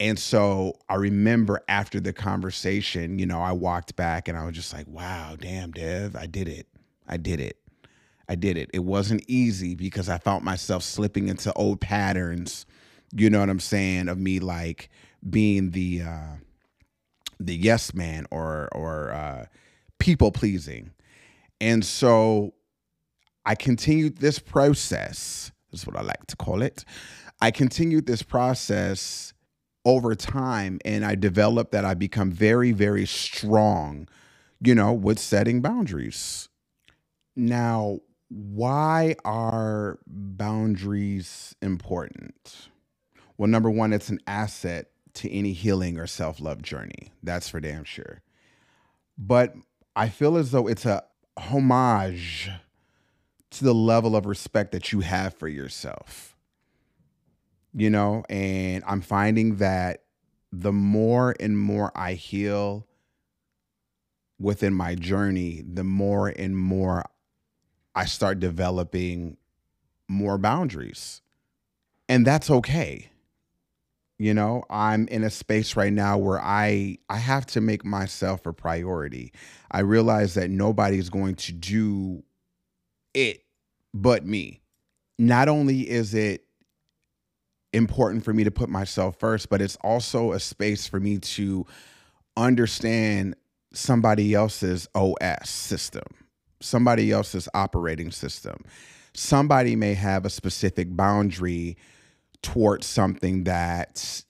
And 0.00 0.18
so 0.18 0.74
I 0.88 0.96
remember 0.96 1.62
after 1.68 2.00
the 2.00 2.12
conversation, 2.12 3.18
you 3.18 3.26
know, 3.26 3.40
I 3.40 3.52
walked 3.52 3.96
back 3.96 4.28
and 4.28 4.36
I 4.36 4.44
was 4.44 4.54
just 4.54 4.72
like, 4.72 4.86
wow, 4.88 5.36
damn, 5.38 5.70
Dev, 5.70 6.16
I 6.16 6.26
did 6.26 6.48
it. 6.48 6.66
I 7.08 7.16
did 7.16 7.40
it. 7.40 7.58
I 8.28 8.34
did 8.34 8.56
it. 8.56 8.70
It 8.72 8.80
wasn't 8.80 9.24
easy 9.28 9.74
because 9.74 10.08
I 10.08 10.18
found 10.18 10.44
myself 10.44 10.82
slipping 10.82 11.28
into 11.28 11.52
old 11.54 11.80
patterns, 11.80 12.66
you 13.12 13.30
know 13.30 13.40
what 13.40 13.50
I'm 13.50 13.60
saying, 13.60 14.08
of 14.08 14.18
me 14.18 14.40
like 14.40 14.90
being 15.28 15.70
the 15.70 16.02
uh 16.02 16.36
the 17.40 17.54
yes 17.54 17.94
man 17.94 18.26
or 18.30 18.68
or 18.72 19.12
uh 19.12 19.46
people 19.98 20.32
pleasing. 20.32 20.90
And 21.64 21.82
so 21.82 22.52
I 23.46 23.54
continued 23.54 24.18
this 24.18 24.38
process. 24.38 25.50
Is 25.72 25.86
what 25.86 25.96
I 25.96 26.02
like 26.02 26.26
to 26.26 26.36
call 26.36 26.60
it. 26.60 26.84
I 27.40 27.50
continued 27.50 28.04
this 28.04 28.22
process 28.22 29.32
over 29.86 30.14
time 30.14 30.78
and 30.84 31.06
I 31.06 31.14
developed 31.14 31.72
that 31.72 31.86
I 31.86 31.94
become 31.94 32.30
very, 32.30 32.72
very 32.72 33.06
strong, 33.06 34.08
you 34.60 34.74
know, 34.74 34.92
with 34.92 35.18
setting 35.18 35.62
boundaries. 35.62 36.50
Now, 37.34 38.00
why 38.28 39.16
are 39.24 39.98
boundaries 40.06 41.56
important? 41.62 42.68
Well, 43.38 43.48
number 43.48 43.70
one, 43.70 43.94
it's 43.94 44.10
an 44.10 44.20
asset 44.26 44.90
to 45.14 45.32
any 45.32 45.54
healing 45.54 45.98
or 45.98 46.06
self 46.06 46.40
love 46.40 46.60
journey. 46.60 47.10
That's 47.22 47.48
for 47.48 47.58
damn 47.58 47.84
sure. 47.84 48.20
But 49.16 49.54
I 49.96 50.10
feel 50.10 50.36
as 50.36 50.50
though 50.50 50.66
it's 50.66 50.84
a 50.84 51.04
homage 51.36 52.50
to 53.50 53.64
the 53.64 53.74
level 53.74 54.16
of 54.16 54.26
respect 54.26 54.72
that 54.72 54.92
you 54.92 55.00
have 55.00 55.34
for 55.34 55.48
yourself. 55.48 56.36
You 57.72 57.90
know, 57.90 58.24
and 58.28 58.84
I'm 58.86 59.00
finding 59.00 59.56
that 59.56 60.04
the 60.52 60.72
more 60.72 61.34
and 61.40 61.58
more 61.58 61.90
I 61.96 62.14
heal 62.14 62.86
within 64.38 64.74
my 64.74 64.94
journey, 64.94 65.62
the 65.66 65.84
more 65.84 66.28
and 66.28 66.56
more 66.56 67.04
I 67.94 68.04
start 68.04 68.40
developing 68.40 69.36
more 70.08 70.38
boundaries. 70.38 71.20
And 72.08 72.26
that's 72.26 72.50
okay. 72.50 73.10
You 74.18 74.32
know, 74.32 74.62
I'm 74.70 75.08
in 75.08 75.24
a 75.24 75.30
space 75.30 75.74
right 75.76 75.92
now 75.92 76.18
where 76.18 76.40
I 76.40 76.98
I 77.08 77.16
have 77.16 77.46
to 77.46 77.60
make 77.60 77.84
myself 77.84 78.46
a 78.46 78.52
priority. 78.52 79.32
I 79.70 79.80
realize 79.80 80.34
that 80.34 80.50
nobody's 80.50 81.10
going 81.10 81.34
to 81.36 81.52
do 81.52 82.22
it 83.12 83.42
but 83.92 84.24
me. 84.24 84.60
Not 85.18 85.48
only 85.48 85.88
is 85.88 86.14
it 86.14 86.44
important 87.72 88.24
for 88.24 88.32
me 88.32 88.44
to 88.44 88.50
put 88.52 88.68
myself 88.68 89.18
first, 89.18 89.48
but 89.48 89.60
it's 89.60 89.76
also 89.80 90.32
a 90.32 90.40
space 90.40 90.86
for 90.86 91.00
me 91.00 91.18
to 91.18 91.66
understand 92.36 93.34
somebody 93.72 94.34
else's 94.34 94.88
OS 94.94 95.48
system 95.48 96.04
somebody 96.64 97.12
else's 97.12 97.48
operating 97.54 98.10
system. 98.10 98.64
Somebody 99.14 99.76
may 99.76 99.94
have 99.94 100.24
a 100.24 100.30
specific 100.30 100.96
boundary 100.96 101.76
towards 102.44 102.86
something 102.86 103.44
that 103.44 104.22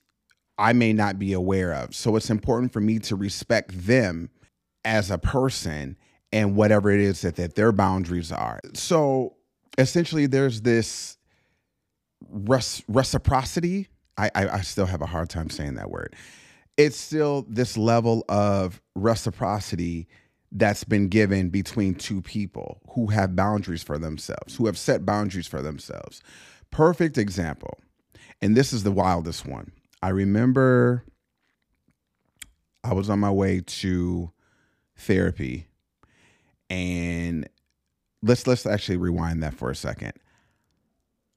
I 0.57 0.73
may 0.73 0.93
not 0.93 1.19
be 1.19 1.33
aware 1.33 1.73
of. 1.73 1.93
So 1.93 2.15
it's 2.15 2.29
important 2.29 2.73
for 2.73 2.79
me 2.79 2.97
to 2.99 3.15
respect 3.15 3.85
them 3.85 4.29
as 4.83 5.11
a 5.11 5.17
person 5.17 5.97
and 6.31 6.55
whatever 6.55 6.89
it 6.89 7.01
is 7.01 7.21
that, 7.21 7.35
that 7.35 7.55
their 7.55 7.71
boundaries 7.71 8.31
are. 8.31 8.59
So 8.73 9.35
essentially, 9.77 10.25
there's 10.25 10.61
this 10.61 11.17
res- 12.29 12.83
reciprocity. 12.87 13.89
I, 14.17 14.31
I, 14.33 14.47
I 14.47 14.61
still 14.61 14.85
have 14.85 15.01
a 15.01 15.05
hard 15.05 15.29
time 15.29 15.49
saying 15.49 15.75
that 15.75 15.89
word. 15.89 16.15
It's 16.77 16.97
still 16.97 17.45
this 17.49 17.77
level 17.77 18.23
of 18.29 18.81
reciprocity 18.95 20.07
that's 20.51 20.83
been 20.85 21.09
given 21.09 21.49
between 21.49 21.95
two 21.95 22.21
people 22.21 22.81
who 22.91 23.07
have 23.07 23.35
boundaries 23.35 23.83
for 23.83 23.97
themselves, 23.97 24.55
who 24.55 24.67
have 24.67 24.77
set 24.77 25.05
boundaries 25.05 25.47
for 25.47 25.61
themselves. 25.61 26.21
Perfect 26.71 27.17
example. 27.17 27.79
And 28.41 28.55
this 28.55 28.73
is 28.73 28.83
the 28.83 28.91
wildest 28.91 29.45
one. 29.45 29.71
I 30.01 30.09
remember 30.09 31.03
I 32.83 32.93
was 32.93 33.09
on 33.09 33.19
my 33.19 33.31
way 33.31 33.61
to 33.61 34.31
therapy 34.97 35.67
and 36.69 37.49
let's 38.21 38.45
let's 38.47 38.65
actually 38.65 38.97
rewind 38.97 39.43
that 39.43 39.55
for 39.55 39.69
a 39.69 39.75
second. 39.75 40.13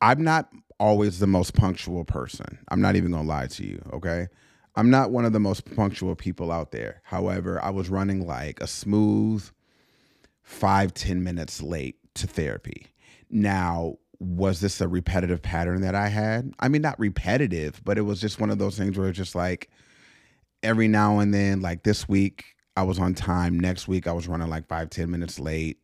I'm 0.00 0.22
not 0.22 0.50
always 0.78 1.18
the 1.18 1.26
most 1.26 1.54
punctual 1.54 2.04
person. 2.04 2.58
I'm 2.68 2.80
not 2.80 2.96
even 2.96 3.10
going 3.10 3.24
to 3.24 3.28
lie 3.28 3.46
to 3.48 3.66
you, 3.66 3.82
okay? 3.92 4.28
I'm 4.76 4.90
not 4.90 5.10
one 5.10 5.24
of 5.24 5.32
the 5.32 5.40
most 5.40 5.74
punctual 5.74 6.14
people 6.14 6.52
out 6.52 6.70
there. 6.70 7.02
However, 7.04 7.62
I 7.62 7.70
was 7.70 7.88
running 7.88 8.26
like 8.26 8.60
a 8.60 8.66
smooth 8.66 9.48
five 10.42 10.94
ten 10.94 11.24
minutes 11.24 11.60
late 11.62 11.96
to 12.14 12.26
therapy. 12.26 12.86
Now, 13.28 13.96
was 14.20 14.60
this 14.60 14.80
a 14.80 14.88
repetitive 14.88 15.42
pattern 15.42 15.80
that 15.82 15.94
I 15.94 16.08
had? 16.08 16.52
I 16.58 16.68
mean, 16.68 16.82
not 16.82 16.98
repetitive, 16.98 17.80
but 17.84 17.98
it 17.98 18.02
was 18.02 18.20
just 18.20 18.40
one 18.40 18.50
of 18.50 18.58
those 18.58 18.76
things 18.76 18.98
where 18.98 19.08
it's 19.08 19.16
just 19.16 19.34
like 19.34 19.70
every 20.62 20.88
now 20.88 21.20
and 21.20 21.32
then, 21.32 21.60
like 21.60 21.84
this 21.84 22.08
week, 22.08 22.44
I 22.76 22.82
was 22.82 22.98
on 22.98 23.14
time. 23.14 23.58
Next 23.58 23.86
week, 23.88 24.06
I 24.06 24.12
was 24.12 24.28
running 24.28 24.48
like 24.48 24.66
five 24.66 24.90
ten 24.90 25.10
minutes 25.10 25.38
late. 25.38 25.78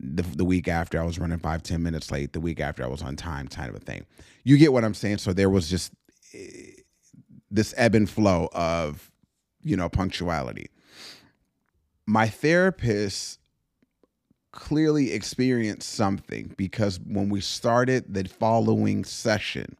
The, 0.00 0.22
the 0.22 0.44
week 0.44 0.68
after, 0.68 1.00
I 1.00 1.04
was 1.04 1.18
running 1.18 1.38
five 1.38 1.62
ten 1.62 1.82
minutes 1.82 2.10
late. 2.10 2.32
The 2.32 2.40
week 2.40 2.60
after, 2.60 2.84
I 2.84 2.88
was 2.88 3.02
on 3.02 3.16
time, 3.16 3.48
kind 3.48 3.68
of 3.68 3.76
a 3.76 3.80
thing. 3.80 4.06
You 4.44 4.56
get 4.56 4.72
what 4.72 4.84
I'm 4.84 4.94
saying? 4.94 5.18
So 5.18 5.32
there 5.32 5.50
was 5.50 5.68
just 5.68 5.92
eh, 6.32 6.82
this 7.50 7.74
ebb 7.76 7.94
and 7.94 8.08
flow 8.08 8.48
of, 8.52 9.10
you 9.62 9.76
know, 9.76 9.88
punctuality. 9.88 10.70
My 12.06 12.28
therapist 12.28 13.38
clearly 14.54 15.12
experienced 15.12 15.92
something 15.92 16.54
because 16.56 17.00
when 17.00 17.28
we 17.28 17.40
started 17.40 18.14
the 18.14 18.24
following 18.24 19.04
session, 19.04 19.76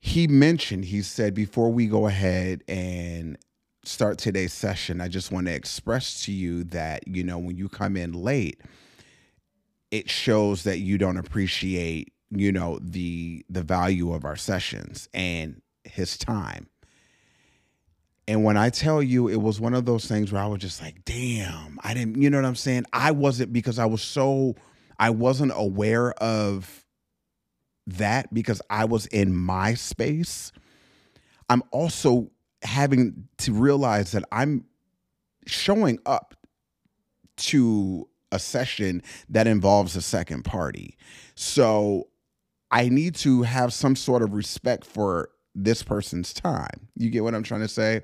he 0.00 0.26
mentioned, 0.26 0.84
he 0.84 1.02
said, 1.02 1.34
before 1.34 1.72
we 1.72 1.86
go 1.86 2.06
ahead 2.06 2.62
and 2.68 3.38
start 3.84 4.18
today's 4.18 4.52
session, 4.52 5.00
I 5.00 5.08
just 5.08 5.32
want 5.32 5.46
to 5.46 5.54
express 5.54 6.24
to 6.24 6.32
you 6.32 6.64
that, 6.64 7.06
you 7.08 7.24
know, 7.24 7.38
when 7.38 7.56
you 7.56 7.68
come 7.68 7.96
in 7.96 8.12
late, 8.12 8.60
it 9.90 10.10
shows 10.10 10.64
that 10.64 10.78
you 10.78 10.98
don't 10.98 11.16
appreciate 11.16 12.12
you 12.30 12.50
know 12.52 12.78
the 12.82 13.44
the 13.48 13.62
value 13.62 14.12
of 14.12 14.24
our 14.24 14.36
sessions 14.36 15.08
and 15.14 15.62
his 15.84 16.18
time 16.18 16.68
and 18.28 18.44
when 18.44 18.56
i 18.56 18.70
tell 18.70 19.02
you 19.02 19.28
it 19.28 19.40
was 19.40 19.60
one 19.60 19.74
of 19.74 19.84
those 19.84 20.06
things 20.06 20.32
where 20.32 20.42
i 20.42 20.46
was 20.46 20.60
just 20.60 20.82
like 20.82 21.04
damn 21.04 21.78
i 21.82 21.94
didn't 21.94 22.20
you 22.20 22.30
know 22.30 22.38
what 22.38 22.44
i'm 22.44 22.54
saying 22.56 22.84
i 22.92 23.10
wasn't 23.10 23.52
because 23.52 23.78
i 23.78 23.84
was 23.86 24.02
so 24.02 24.54
I 24.98 25.10
wasn't 25.10 25.52
aware 25.54 26.12
of 26.12 26.84
that 27.86 28.32
because 28.32 28.60
I 28.70 28.86
was 28.86 29.06
in 29.06 29.34
my 29.34 29.74
space. 29.74 30.52
I'm 31.48 31.62
also 31.70 32.30
having 32.62 33.28
to 33.38 33.52
realize 33.52 34.12
that 34.12 34.24
I'm 34.32 34.64
showing 35.46 35.98
up 36.06 36.34
to 37.36 38.08
a 38.32 38.38
session 38.38 39.02
that 39.28 39.46
involves 39.46 39.94
a 39.94 40.02
second 40.02 40.44
party. 40.44 40.96
So 41.34 42.08
I 42.70 42.88
need 42.88 43.14
to 43.16 43.42
have 43.42 43.72
some 43.72 43.94
sort 43.94 44.22
of 44.22 44.34
respect 44.34 44.84
for 44.84 45.30
this 45.56 45.82
person's 45.82 46.32
time. 46.32 46.88
You 46.96 47.10
get 47.10 47.24
what 47.24 47.34
I'm 47.34 47.42
trying 47.42 47.62
to 47.62 47.68
say? 47.68 48.02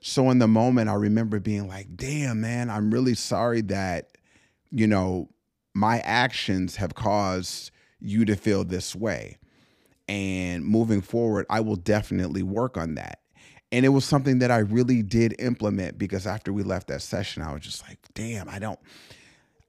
So 0.00 0.30
in 0.30 0.38
the 0.38 0.48
moment, 0.48 0.90
I 0.90 0.94
remember 0.94 1.40
being 1.40 1.68
like, 1.68 1.96
damn, 1.96 2.40
man, 2.40 2.70
I'm 2.70 2.90
really 2.90 3.14
sorry 3.14 3.60
that, 3.62 4.10
you 4.70 4.86
know, 4.86 5.30
my 5.74 6.00
actions 6.00 6.76
have 6.76 6.94
caused 6.94 7.70
you 8.00 8.24
to 8.24 8.36
feel 8.36 8.64
this 8.64 8.94
way. 8.94 9.38
And 10.08 10.64
moving 10.64 11.00
forward, 11.00 11.46
I 11.48 11.60
will 11.60 11.76
definitely 11.76 12.42
work 12.42 12.76
on 12.76 12.96
that. 12.96 13.20
And 13.70 13.86
it 13.86 13.90
was 13.90 14.04
something 14.04 14.40
that 14.40 14.50
I 14.50 14.58
really 14.58 15.02
did 15.02 15.36
implement 15.38 15.96
because 15.96 16.26
after 16.26 16.52
we 16.52 16.62
left 16.62 16.88
that 16.88 17.00
session, 17.00 17.42
I 17.42 17.52
was 17.52 17.62
just 17.62 17.82
like, 17.88 17.98
damn, 18.12 18.48
I 18.48 18.58
don't. 18.58 18.78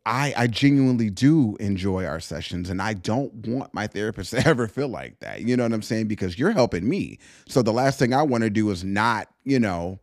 I, 0.06 0.34
I 0.36 0.48
genuinely 0.48 1.10
do 1.10 1.56
enjoy 1.60 2.06
our 2.06 2.20
sessions 2.20 2.70
and 2.70 2.82
I 2.82 2.94
don't 2.94 3.34
want 3.48 3.74
my 3.74 3.88
therapist 3.88 4.32
to 4.32 4.46
ever 4.46 4.68
feel 4.68 4.90
like 4.90 5.20
that. 5.20 5.42
You 5.42 5.56
know 5.56 5.64
what 5.64 5.74
I'm 5.74 5.82
saying? 5.82 6.08
Because 6.08 6.38
you're 6.38 6.52
helping 6.52 6.88
me. 6.88 7.20
So 7.48 7.62
the 7.62 7.74
last 7.74 8.00
thing 8.00 8.14
I 8.14 8.24
want 8.24 8.44
to 8.44 8.50
do 8.50 8.70
is 8.70 8.84
not, 8.84 9.30
you 9.44 9.60
know, 9.60 10.00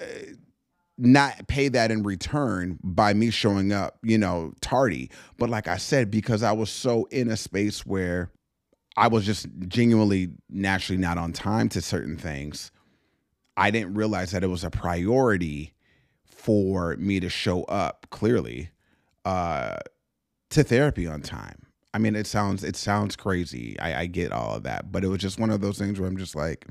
uh, 0.00 0.04
not 0.98 1.46
pay 1.46 1.68
that 1.68 1.90
in 1.90 2.02
return 2.02 2.78
by 2.82 3.12
me 3.12 3.28
showing 3.30 3.72
up, 3.72 3.98
you 4.02 4.16
know, 4.16 4.54
tardy. 4.62 5.10
But 5.36 5.50
like 5.50 5.68
I 5.68 5.76
said, 5.76 6.10
because 6.10 6.42
I 6.42 6.52
was 6.52 6.70
so 6.70 7.04
in 7.10 7.28
a 7.28 7.36
space 7.36 7.84
where 7.84 8.30
I 8.96 9.08
was 9.08 9.26
just 9.26 9.46
genuinely 9.68 10.30
naturally 10.48 10.96
not 10.96 11.18
on 11.18 11.34
time 11.34 11.68
to 11.70 11.82
certain 11.82 12.16
things, 12.16 12.70
I 13.58 13.70
didn't 13.70 13.94
realize 13.94 14.30
that 14.30 14.42
it 14.42 14.48
was 14.48 14.64
a 14.64 14.70
priority 14.70 15.74
for 16.24 16.96
me 16.96 17.20
to 17.20 17.28
show 17.28 17.64
up 17.64 18.06
clearly 18.08 18.70
uh, 19.26 19.76
to 20.50 20.62
therapy 20.62 21.06
on 21.06 21.20
time. 21.20 21.66
I 21.92 21.98
mean, 21.98 22.14
it 22.14 22.26
sounds 22.26 22.62
it 22.62 22.76
sounds 22.76 23.16
crazy. 23.16 23.78
I, 23.80 24.02
I 24.02 24.06
get 24.06 24.30
all 24.30 24.54
of 24.54 24.62
that, 24.62 24.92
but 24.92 25.02
it 25.02 25.08
was 25.08 25.18
just 25.18 25.40
one 25.40 25.50
of 25.50 25.60
those 25.60 25.78
things 25.78 25.98
where 25.98 26.08
I'm 26.08 26.16
just 26.16 26.36
like, 26.36 26.66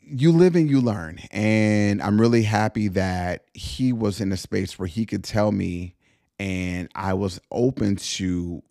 you 0.00 0.30
live 0.30 0.54
and 0.54 0.70
you 0.70 0.80
learn. 0.80 1.18
And 1.32 2.00
I'm 2.00 2.20
really 2.20 2.44
happy 2.44 2.88
that 2.88 3.46
he 3.54 3.92
was 3.92 4.20
in 4.20 4.30
a 4.30 4.36
space 4.36 4.78
where 4.78 4.86
he 4.86 5.04
could 5.04 5.24
tell 5.24 5.50
me, 5.50 5.96
and 6.38 6.88
I 6.94 7.14
was 7.14 7.40
open 7.50 7.96
to 7.96 8.62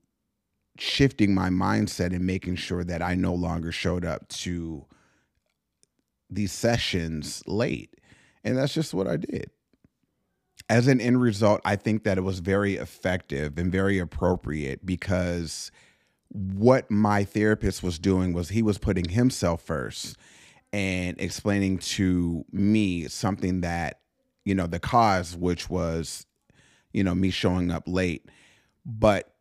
shifting 0.77 1.33
my 1.33 1.49
mindset 1.49 2.15
and 2.15 2.25
making 2.25 2.55
sure 2.55 2.83
that 2.85 3.01
I 3.01 3.15
no 3.15 3.33
longer 3.33 3.73
showed 3.73 4.05
up 4.05 4.29
to 4.29 4.85
these 6.29 6.53
sessions 6.53 7.43
late. 7.47 7.95
And 8.45 8.57
that's 8.57 8.73
just 8.73 8.93
what 8.93 9.07
I 9.07 9.17
did. 9.17 9.51
As 10.71 10.87
an 10.87 11.01
end 11.01 11.21
result, 11.21 11.59
I 11.65 11.75
think 11.75 12.05
that 12.05 12.17
it 12.17 12.21
was 12.21 12.39
very 12.39 12.77
effective 12.77 13.57
and 13.57 13.69
very 13.69 13.99
appropriate 13.99 14.85
because 14.85 15.69
what 16.29 16.89
my 16.89 17.25
therapist 17.25 17.83
was 17.83 17.99
doing 17.99 18.31
was 18.31 18.47
he 18.47 18.63
was 18.63 18.77
putting 18.77 19.09
himself 19.09 19.61
first 19.61 20.15
and 20.71 21.19
explaining 21.19 21.79
to 21.79 22.45
me 22.53 23.09
something 23.09 23.59
that, 23.59 23.99
you 24.45 24.55
know, 24.55 24.65
the 24.65 24.79
cause, 24.79 25.35
which 25.35 25.69
was, 25.69 26.25
you 26.93 27.03
know, 27.03 27.13
me 27.13 27.31
showing 27.31 27.69
up 27.69 27.83
late. 27.85 28.29
But 28.85 29.33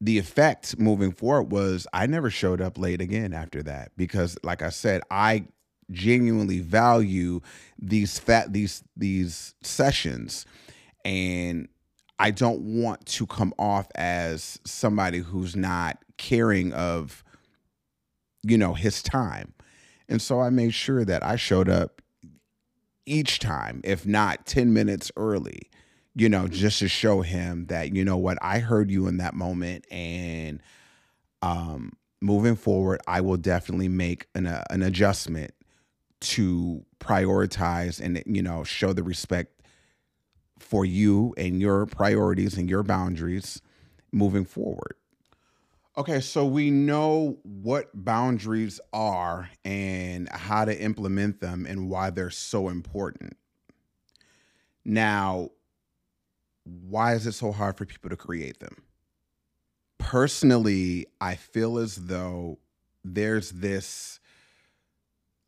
the 0.00 0.16
effect 0.16 0.78
moving 0.78 1.12
forward 1.12 1.52
was 1.52 1.86
I 1.92 2.06
never 2.06 2.30
showed 2.30 2.62
up 2.62 2.78
late 2.78 3.02
again 3.02 3.34
after 3.34 3.62
that 3.64 3.92
because, 3.98 4.38
like 4.42 4.62
I 4.62 4.70
said, 4.70 5.02
I 5.10 5.44
genuinely 5.90 6.60
value 6.60 7.40
these 7.78 8.18
fat 8.18 8.52
these 8.52 8.82
these 8.96 9.54
sessions 9.62 10.46
and 11.04 11.68
I 12.18 12.30
don't 12.30 12.82
want 12.82 13.06
to 13.06 13.26
come 13.26 13.54
off 13.58 13.88
as 13.94 14.58
somebody 14.64 15.18
who's 15.18 15.56
not 15.56 15.98
caring 16.18 16.72
of 16.72 17.24
you 18.42 18.58
know 18.58 18.74
his 18.74 19.02
time 19.02 19.54
and 20.10 20.20
so 20.20 20.40
I 20.40 20.50
made 20.50 20.74
sure 20.74 21.04
that 21.04 21.22
I 21.22 21.36
showed 21.36 21.68
up 21.68 22.02
each 23.06 23.38
time, 23.38 23.80
if 23.84 24.04
not 24.04 24.44
10 24.44 24.72
minutes 24.72 25.12
early, 25.16 25.70
you 26.16 26.28
know, 26.28 26.48
just 26.48 26.80
to 26.80 26.88
show 26.88 27.22
him 27.22 27.66
that, 27.66 27.94
you 27.94 28.04
know 28.04 28.16
what, 28.16 28.36
I 28.42 28.58
heard 28.58 28.90
you 28.90 29.06
in 29.06 29.18
that 29.18 29.34
moment. 29.34 29.86
And 29.90 30.60
um, 31.42 31.92
moving 32.20 32.56
forward, 32.56 33.00
I 33.06 33.20
will 33.20 33.36
definitely 33.36 33.88
make 33.88 34.26
an, 34.34 34.48
uh, 34.48 34.64
an 34.68 34.82
adjustment 34.82 35.52
to 36.22 36.84
prioritize 36.98 38.00
and, 38.00 38.20
you 38.26 38.42
know, 38.42 38.64
show 38.64 38.92
the 38.92 39.04
respect 39.04 39.59
for 40.62 40.84
you 40.84 41.34
and 41.36 41.60
your 41.60 41.86
priorities 41.86 42.56
and 42.56 42.68
your 42.68 42.82
boundaries 42.82 43.60
moving 44.12 44.44
forward. 44.44 44.94
Okay, 45.96 46.20
so 46.20 46.46
we 46.46 46.70
know 46.70 47.38
what 47.42 47.90
boundaries 47.92 48.80
are 48.92 49.50
and 49.64 50.28
how 50.30 50.64
to 50.64 50.80
implement 50.80 51.40
them 51.40 51.66
and 51.66 51.90
why 51.90 52.10
they're 52.10 52.30
so 52.30 52.68
important. 52.68 53.36
Now, 54.84 55.50
why 56.64 57.14
is 57.14 57.26
it 57.26 57.32
so 57.32 57.52
hard 57.52 57.76
for 57.76 57.84
people 57.84 58.08
to 58.10 58.16
create 58.16 58.60
them? 58.60 58.82
Personally, 59.98 61.06
I 61.20 61.34
feel 61.34 61.78
as 61.78 61.96
though 61.96 62.58
there's 63.04 63.50
this 63.50 64.20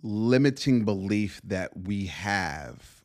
limiting 0.02 0.84
belief 0.84 1.40
that 1.44 1.84
we 1.86 2.06
have 2.06 3.01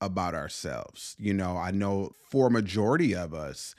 about 0.00 0.34
ourselves. 0.34 1.16
You 1.18 1.34
know, 1.34 1.56
I 1.56 1.70
know 1.70 2.12
for 2.28 2.46
a 2.48 2.50
majority 2.50 3.14
of 3.14 3.34
us, 3.34 3.74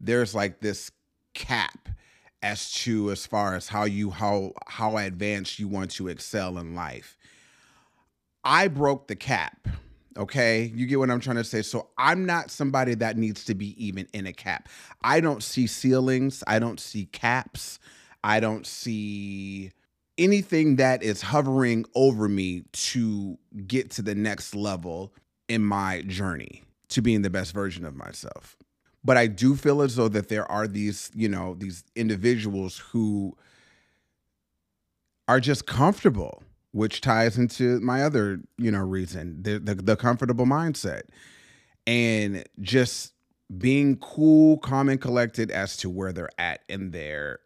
there's 0.00 0.34
like 0.34 0.60
this 0.60 0.90
cap 1.34 1.88
as 2.42 2.72
to 2.72 3.10
as 3.10 3.26
far 3.26 3.54
as 3.54 3.68
how 3.68 3.84
you 3.84 4.10
how 4.10 4.52
how 4.66 4.96
advanced 4.96 5.58
you 5.58 5.68
want 5.68 5.90
to 5.92 6.08
excel 6.08 6.58
in 6.58 6.74
life. 6.74 7.16
I 8.44 8.68
broke 8.68 9.08
the 9.08 9.16
cap. 9.16 9.68
Okay, 10.16 10.72
you 10.74 10.86
get 10.86 10.98
what 10.98 11.10
I'm 11.10 11.20
trying 11.20 11.36
to 11.36 11.44
say. 11.44 11.60
So 11.60 11.88
I'm 11.98 12.24
not 12.24 12.50
somebody 12.50 12.94
that 12.94 13.18
needs 13.18 13.44
to 13.46 13.54
be 13.54 13.74
even 13.84 14.08
in 14.14 14.26
a 14.26 14.32
cap. 14.32 14.68
I 15.02 15.20
don't 15.20 15.42
see 15.42 15.66
ceilings. 15.66 16.42
I 16.46 16.58
don't 16.58 16.80
see 16.80 17.06
caps. 17.06 17.78
I 18.24 18.40
don't 18.40 18.66
see 18.66 19.72
anything 20.16 20.76
that 20.76 21.02
is 21.02 21.20
hovering 21.20 21.84
over 21.94 22.28
me 22.28 22.62
to 22.72 23.38
get 23.66 23.90
to 23.92 24.02
the 24.02 24.14
next 24.14 24.54
level 24.54 25.12
in 25.48 25.62
my 25.62 26.02
journey 26.02 26.62
to 26.88 27.02
being 27.02 27.22
the 27.22 27.30
best 27.30 27.52
version 27.52 27.84
of 27.84 27.94
myself. 27.96 28.56
But 29.04 29.16
I 29.16 29.28
do 29.28 29.54
feel 29.54 29.82
as 29.82 29.96
though 29.96 30.08
that 30.08 30.28
there 30.28 30.50
are 30.50 30.66
these, 30.66 31.10
you 31.14 31.28
know, 31.28 31.54
these 31.54 31.84
individuals 31.94 32.78
who 32.90 33.36
are 35.28 35.40
just 35.40 35.66
comfortable, 35.66 36.42
which 36.72 37.00
ties 37.00 37.38
into 37.38 37.80
my 37.80 38.02
other, 38.02 38.40
you 38.58 38.70
know, 38.70 38.80
reason, 38.80 39.42
the 39.42 39.58
the, 39.58 39.74
the 39.74 39.96
comfortable 39.96 40.46
mindset. 40.46 41.02
And 41.86 42.44
just 42.60 43.12
being 43.56 43.96
cool, 43.98 44.58
calm, 44.58 44.88
and 44.88 45.00
collected 45.00 45.52
as 45.52 45.76
to 45.78 45.88
where 45.88 46.12
they're 46.12 46.28
at 46.36 46.62
in 46.68 46.90
their 46.90 47.38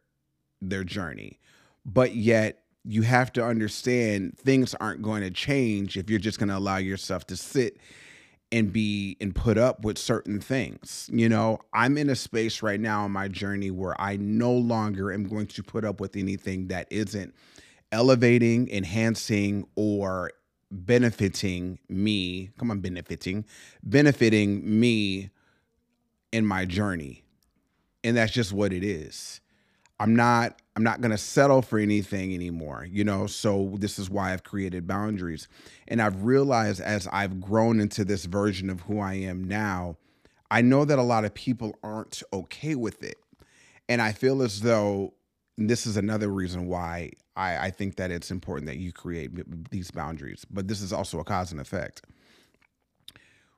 their 0.63 0.85
journey. 0.85 1.39
But 1.85 2.15
yet 2.15 2.63
you 2.85 3.03
have 3.03 3.33
to 3.35 3.45
understand 3.45 4.39
things 4.39 4.75
aren't 4.81 5.03
going 5.03 5.23
to 5.23 5.31
change 5.31 5.97
if 5.97 6.09
you're 6.09 6.19
just 6.19 6.39
going 6.39 6.49
to 6.49 6.57
allow 6.57 6.79
yourself 6.79 7.27
to 7.27 7.37
sit 7.37 7.79
and 8.53 8.73
be 8.73 9.17
and 9.21 9.35
put 9.35 9.59
up 9.59 9.85
with 9.85 9.97
certain 9.99 10.41
things. 10.41 11.09
You 11.13 11.29
know, 11.29 11.61
I'm 11.73 11.97
in 11.97 12.11
a 12.11 12.17
space 12.17 12.63
right 12.63 12.81
now 12.81 13.07
in 13.07 13.13
my 13.13 13.29
journey 13.29 13.71
where 13.71 14.01
I 14.01 14.17
no 14.17 14.53
longer 14.53 15.13
am 15.13 15.25
going 15.25 15.47
to 15.49 15.63
put 15.63 15.85
up 15.85 16.01
with 16.01 16.17
anything 16.17 16.69
that 16.69 16.89
isn't 16.91 17.35
elevating, 17.93 18.69
enhancing, 18.71 19.67
or 19.77 20.33
benefiting 20.71 21.79
me. 21.89 22.51
Come 22.59 22.71
on, 22.71 22.81
benefiting, 22.81 23.45
benefiting 23.83 24.81
me 24.81 25.31
in 26.33 26.47
my 26.47 26.65
journey. 26.65 27.25
And 28.03 28.17
that's 28.17 28.33
just 28.33 28.53
what 28.53 28.73
it 28.73 28.83
is. 28.83 29.41
I'm 30.01 30.17
not 30.17 30.61
I'm 30.75 30.83
not 30.83 31.03
going 31.03 31.11
to 31.11 31.19
settle 31.19 31.61
for 31.61 31.79
anything 31.79 32.33
anymore, 32.33 32.87
you 32.91 33.05
know? 33.05 33.27
So 33.27 33.75
this 33.77 33.99
is 33.99 34.09
why 34.09 34.33
I've 34.33 34.45
created 34.45 34.87
boundaries. 34.87 35.47
And 35.89 36.01
I've 36.01 36.25
realized 36.25 36.81
as 36.81 37.07
I've 37.13 37.39
grown 37.39 37.81
into 37.81 38.05
this 38.05 38.25
version 38.25 38.71
of 38.71 38.81
who 38.83 38.99
I 38.99 39.15
am 39.15 39.45
now, 39.45 39.99
I 40.51 40.63
know 40.63 40.87
that 40.87 40.99
a 40.99 41.03
lot 41.03 41.27
of 41.27 41.35
people 41.35 41.77
aren't 41.83 42.23
okay 42.33 42.77
with 42.77 43.03
it. 43.03 43.19
And 43.91 44.01
I 44.01 44.13
feel 44.13 44.41
as 44.43 44.63
though 44.63 45.13
this 45.59 45.87
is 45.87 45.99
another 45.99 46.29
reason 46.29 46.67
why 46.67 47.11
I, 47.37 47.67
I 47.67 47.71
think 47.71 47.97
that 47.97 48.11
it's 48.11 48.31
important 48.31 48.67
that 48.69 48.79
you 48.79 48.93
create 48.93 49.33
these 49.71 49.91
boundaries. 49.91 50.47
But 50.51 50.67
this 50.67 50.81
is 50.81 50.95
also 50.95 51.21
a 51.21 51.25
cause 51.25 51.53
and 51.53 51.61
effect. 51.61 52.03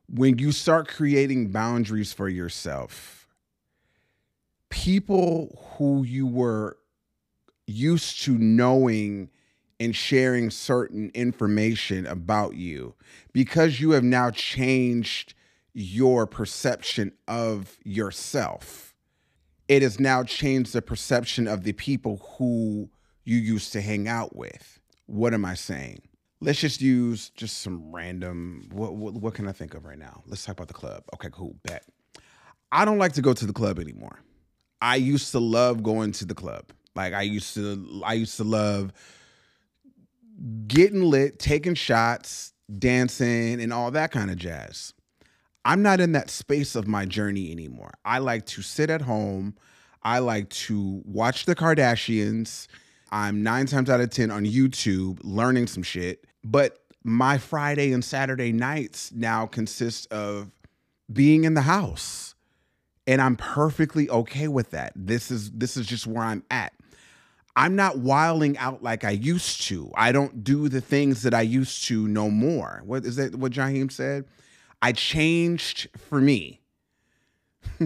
When 0.08 0.38
you 0.38 0.50
start 0.50 0.88
creating 0.88 1.52
boundaries 1.52 2.12
for 2.12 2.28
yourself, 2.28 3.21
people 4.72 5.54
who 5.76 6.02
you 6.02 6.26
were 6.26 6.78
used 7.66 8.22
to 8.22 8.38
knowing 8.38 9.28
and 9.78 9.94
sharing 9.94 10.48
certain 10.48 11.10
information 11.12 12.06
about 12.06 12.54
you 12.54 12.94
because 13.34 13.80
you 13.80 13.90
have 13.90 14.02
now 14.02 14.30
changed 14.30 15.34
your 15.74 16.26
perception 16.26 17.12
of 17.28 17.76
yourself. 17.84 18.94
It 19.68 19.82
has 19.82 20.00
now 20.00 20.24
changed 20.24 20.72
the 20.72 20.80
perception 20.80 21.46
of 21.46 21.64
the 21.64 21.74
people 21.74 22.16
who 22.38 22.88
you 23.24 23.36
used 23.36 23.74
to 23.74 23.82
hang 23.82 24.08
out 24.08 24.34
with. 24.34 24.80
What 25.04 25.34
am 25.34 25.44
I 25.44 25.54
saying? 25.54 26.00
Let's 26.40 26.60
just 26.60 26.80
use 26.80 27.28
just 27.30 27.60
some 27.60 27.94
random. 27.94 28.68
What, 28.72 28.94
what, 28.94 29.14
what 29.14 29.34
can 29.34 29.46
I 29.46 29.52
think 29.52 29.74
of 29.74 29.84
right 29.84 29.98
now? 29.98 30.22
Let's 30.26 30.44
talk 30.46 30.54
about 30.54 30.68
the 30.68 30.74
club. 30.74 31.04
Okay, 31.14 31.28
cool. 31.30 31.56
Bet. 31.62 31.84
I 32.72 32.86
don't 32.86 32.98
like 32.98 33.12
to 33.12 33.22
go 33.22 33.34
to 33.34 33.46
the 33.46 33.52
club 33.52 33.78
anymore. 33.78 34.20
I 34.82 34.96
used 34.96 35.30
to 35.30 35.38
love 35.38 35.82
going 35.82 36.10
to 36.12 36.24
the 36.26 36.34
club. 36.34 36.72
Like 36.96 37.14
I 37.14 37.22
used 37.22 37.54
to 37.54 38.02
I 38.04 38.14
used 38.14 38.36
to 38.36 38.44
love 38.44 38.92
getting 40.66 41.04
lit, 41.04 41.38
taking 41.38 41.74
shots, 41.74 42.52
dancing 42.78 43.62
and 43.62 43.72
all 43.72 43.92
that 43.92 44.10
kind 44.10 44.30
of 44.30 44.36
jazz. 44.36 44.92
I'm 45.64 45.82
not 45.82 46.00
in 46.00 46.12
that 46.12 46.28
space 46.28 46.74
of 46.74 46.88
my 46.88 47.06
journey 47.06 47.52
anymore. 47.52 47.92
I 48.04 48.18
like 48.18 48.44
to 48.46 48.62
sit 48.62 48.90
at 48.90 49.02
home. 49.02 49.54
I 50.02 50.18
like 50.18 50.48
to 50.50 51.00
watch 51.04 51.46
the 51.46 51.54
Kardashians. 51.54 52.66
I'm 53.12 53.44
9 53.44 53.66
times 53.66 53.88
out 53.88 54.00
of 54.00 54.10
10 54.10 54.32
on 54.32 54.44
YouTube 54.44 55.20
learning 55.22 55.68
some 55.68 55.84
shit, 55.84 56.26
but 56.42 56.78
my 57.04 57.38
Friday 57.38 57.92
and 57.92 58.04
Saturday 58.04 58.52
nights 58.52 59.12
now 59.12 59.46
consist 59.46 60.12
of 60.12 60.50
being 61.12 61.44
in 61.44 61.54
the 61.54 61.62
house. 61.62 62.31
And 63.06 63.20
I'm 63.20 63.36
perfectly 63.36 64.08
okay 64.10 64.48
with 64.48 64.70
that. 64.70 64.92
This 64.94 65.30
is 65.30 65.50
this 65.50 65.76
is 65.76 65.86
just 65.86 66.06
where 66.06 66.24
I'm 66.24 66.44
at. 66.50 66.72
I'm 67.54 67.76
not 67.76 67.98
wiling 67.98 68.56
out 68.58 68.82
like 68.82 69.04
I 69.04 69.10
used 69.10 69.62
to. 69.62 69.90
I 69.94 70.12
don't 70.12 70.42
do 70.42 70.68
the 70.68 70.80
things 70.80 71.22
that 71.22 71.34
I 71.34 71.42
used 71.42 71.84
to 71.88 72.08
no 72.08 72.30
more. 72.30 72.82
What 72.84 73.04
is 73.04 73.16
that 73.16 73.34
what 73.34 73.52
Jaheim 73.52 73.90
said? 73.90 74.24
I 74.80 74.92
changed 74.92 75.88
for 76.08 76.20
me. 76.20 76.60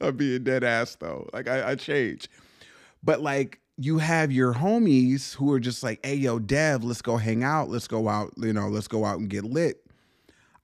I'm 0.00 0.16
being 0.16 0.44
dead 0.44 0.62
ass 0.62 0.96
though. 0.96 1.28
Like 1.32 1.48
I, 1.48 1.70
I 1.70 1.74
changed. 1.74 2.28
But 3.02 3.20
like 3.20 3.60
you 3.76 3.98
have 3.98 4.30
your 4.30 4.52
homies 4.54 5.34
who 5.34 5.52
are 5.52 5.60
just 5.60 5.82
like, 5.82 6.04
hey 6.04 6.14
yo, 6.14 6.38
Dev, 6.38 6.84
let's 6.84 7.02
go 7.02 7.16
hang 7.16 7.42
out. 7.42 7.70
Let's 7.70 7.88
go 7.88 8.08
out, 8.08 8.32
you 8.36 8.52
know, 8.52 8.68
let's 8.68 8.88
go 8.88 9.04
out 9.04 9.18
and 9.18 9.28
get 9.28 9.44
lit. 9.44 9.84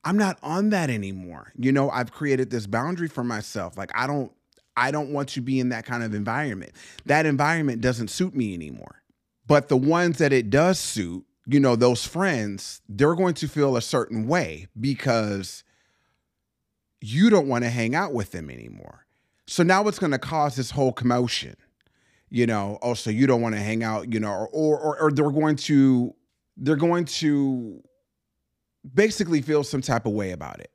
I'm 0.07 0.17
not 0.17 0.39
on 0.41 0.71
that 0.71 0.89
anymore. 0.89 1.53
You 1.59 1.73
know, 1.73 1.91
I've 1.91 2.13
created 2.13 2.49
this 2.49 2.69
boundary 2.69 3.09
for 3.09 3.25
myself. 3.25 3.77
Like 3.77 3.91
I 3.93 4.07
don't 4.07 4.31
I 4.77 4.93
don't 4.93 5.11
want 5.11 5.31
to 5.31 5.41
be 5.41 5.59
in 5.59 5.71
that 5.71 5.85
kind 5.85 6.05
of 6.05 6.15
environment. 6.15 6.73
That 7.07 7.27
environment 7.27 7.81
doesn't 7.81 8.09
suit 8.09 8.35
me 8.35 8.55
anymore. 8.55 9.03
But 9.49 9.69
the 9.69 9.77
ones 9.77 10.19
that 10.19 10.33
it 10.33 10.49
does 10.49 10.79
suit, 10.79 11.25
you 11.47 11.59
know, 11.59 11.75
those 11.75 12.07
friends, 12.07 12.83
they're 12.89 13.17
going 13.17 13.35
to 13.35 13.49
feel 13.49 13.77
a 13.77 13.83
certain 13.83 14.29
way 14.29 14.69
because 14.79 15.65
you 17.01 17.29
don't 17.29 17.49
want 17.49 17.65
to 17.65 17.71
hang 17.71 17.97
out 17.97 18.13
with 18.13 18.31
them 18.31 18.49
anymore. 18.49 19.07
So 19.49 19.65
now 19.65 19.89
it's 19.89 19.99
going 19.99 20.13
to 20.13 20.19
cause 20.19 20.55
this 20.55 20.71
whole 20.71 20.93
commotion. 20.93 21.57
You 22.31 22.47
know, 22.47 22.79
oh, 22.81 22.95
so 22.95 23.11
you 23.11 23.27
don't 23.27 23.41
want 23.41 23.57
to 23.57 23.61
hang 23.61 23.83
out, 23.83 24.13
you 24.13 24.21
know, 24.21 24.31
or, 24.31 24.79
or 24.79 25.01
or 25.01 25.11
they're 25.11 25.31
going 25.31 25.57
to 25.57 26.15
they're 26.57 26.77
going 26.77 27.07
to 27.07 27.83
basically 28.95 29.43
feel 29.43 29.65
some 29.65 29.83
type 29.83 30.07
of 30.07 30.13
way 30.13 30.33
about 30.33 30.61
it 30.61 30.71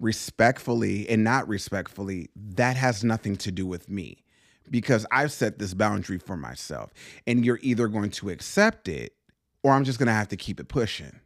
respectfully 0.00 1.08
and 1.08 1.24
not 1.24 1.48
respectfully, 1.48 2.28
that 2.36 2.76
has 2.76 3.02
nothing 3.02 3.36
to 3.36 3.50
do 3.50 3.66
with 3.66 3.88
me 3.88 4.24
because 4.70 5.06
I've 5.10 5.32
set 5.32 5.58
this 5.58 5.74
boundary 5.74 6.18
for 6.18 6.36
myself. 6.36 6.92
And 7.26 7.44
you're 7.44 7.58
either 7.62 7.88
going 7.88 8.10
to 8.12 8.30
accept 8.30 8.88
it 8.88 9.14
or 9.62 9.72
I'm 9.72 9.84
just 9.84 9.98
going 9.98 10.06
to 10.06 10.12
have 10.12 10.28
to 10.28 10.36
keep 10.36 10.60
it 10.60 10.68
pushing. 10.68 11.18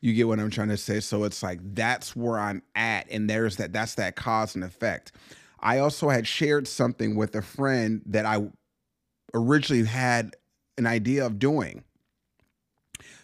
You 0.00 0.14
get 0.14 0.28
what 0.28 0.40
I'm 0.40 0.50
trying 0.50 0.68
to 0.68 0.76
say? 0.76 1.00
So 1.00 1.24
it's 1.24 1.42
like 1.42 1.58
that's 1.74 2.14
where 2.16 2.38
I'm 2.38 2.62
at. 2.74 3.10
And 3.10 3.28
there's 3.28 3.56
that, 3.56 3.72
that's 3.72 3.96
that 3.96 4.16
cause 4.16 4.54
and 4.54 4.64
effect. 4.64 5.12
I 5.60 5.78
also 5.78 6.08
had 6.08 6.26
shared 6.26 6.66
something 6.66 7.16
with 7.16 7.34
a 7.34 7.42
friend 7.42 8.00
that 8.06 8.24
I 8.24 8.48
originally 9.34 9.84
had 9.84 10.36
an 10.78 10.86
idea 10.86 11.26
of 11.26 11.38
doing. 11.38 11.84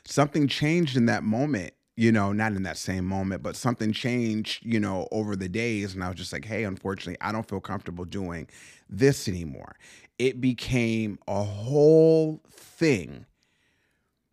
Something 0.04 0.46
changed 0.48 0.96
in 0.96 1.06
that 1.06 1.22
moment 1.22 1.72
you 1.96 2.12
know, 2.12 2.32
not 2.32 2.52
in 2.52 2.62
that 2.64 2.76
same 2.76 3.06
moment, 3.06 3.42
but 3.42 3.56
something 3.56 3.92
changed, 3.92 4.64
you 4.64 4.78
know, 4.78 5.08
over 5.10 5.34
the 5.34 5.48
days. 5.48 5.94
And 5.94 6.04
I 6.04 6.08
was 6.08 6.18
just 6.18 6.32
like, 6.32 6.44
hey, 6.44 6.64
unfortunately, 6.64 7.16
I 7.20 7.32
don't 7.32 7.48
feel 7.48 7.60
comfortable 7.60 8.04
doing 8.04 8.48
this 8.88 9.28
anymore. 9.28 9.76
It 10.18 10.40
became 10.40 11.18
a 11.26 11.42
whole 11.42 12.42
thing 12.50 13.24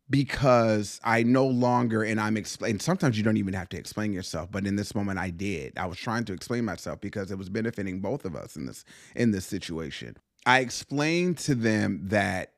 because 0.09 0.99
I 1.03 1.23
no 1.23 1.47
longer, 1.47 2.03
and 2.03 2.19
I'm 2.19 2.35
explaining, 2.35 2.79
sometimes 2.79 3.17
you 3.17 3.23
don't 3.23 3.37
even 3.37 3.53
have 3.53 3.69
to 3.69 3.77
explain 3.77 4.11
yourself, 4.11 4.51
but 4.51 4.67
in 4.67 4.75
this 4.75 4.93
moment 4.93 5.17
I 5.17 5.29
did. 5.29 5.77
I 5.77 5.85
was 5.85 5.97
trying 5.97 6.25
to 6.25 6.33
explain 6.33 6.65
myself 6.65 6.99
because 6.99 7.31
it 7.31 7.37
was 7.37 7.49
benefiting 7.49 8.01
both 8.01 8.25
of 8.25 8.35
us 8.35 8.57
in 8.57 8.65
this 8.65 8.83
in 9.15 9.31
this 9.31 9.45
situation. 9.45 10.17
I 10.45 10.59
explained 10.59 11.37
to 11.39 11.55
them 11.55 12.01
that 12.09 12.51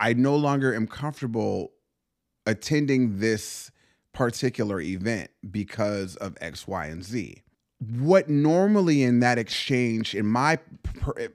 I 0.00 0.14
no 0.14 0.34
longer 0.36 0.74
am 0.74 0.86
comfortable 0.86 1.72
attending 2.46 3.18
this 3.18 3.70
particular 4.18 4.80
event 4.80 5.30
because 5.48 6.16
of 6.16 6.36
X, 6.40 6.66
Y, 6.66 6.86
and 6.86 7.04
Z. 7.04 7.40
What 8.00 8.28
normally 8.28 9.04
in 9.04 9.20
that 9.20 9.38
exchange, 9.38 10.12
in 10.12 10.26
my 10.26 10.58
eh, 11.16 11.28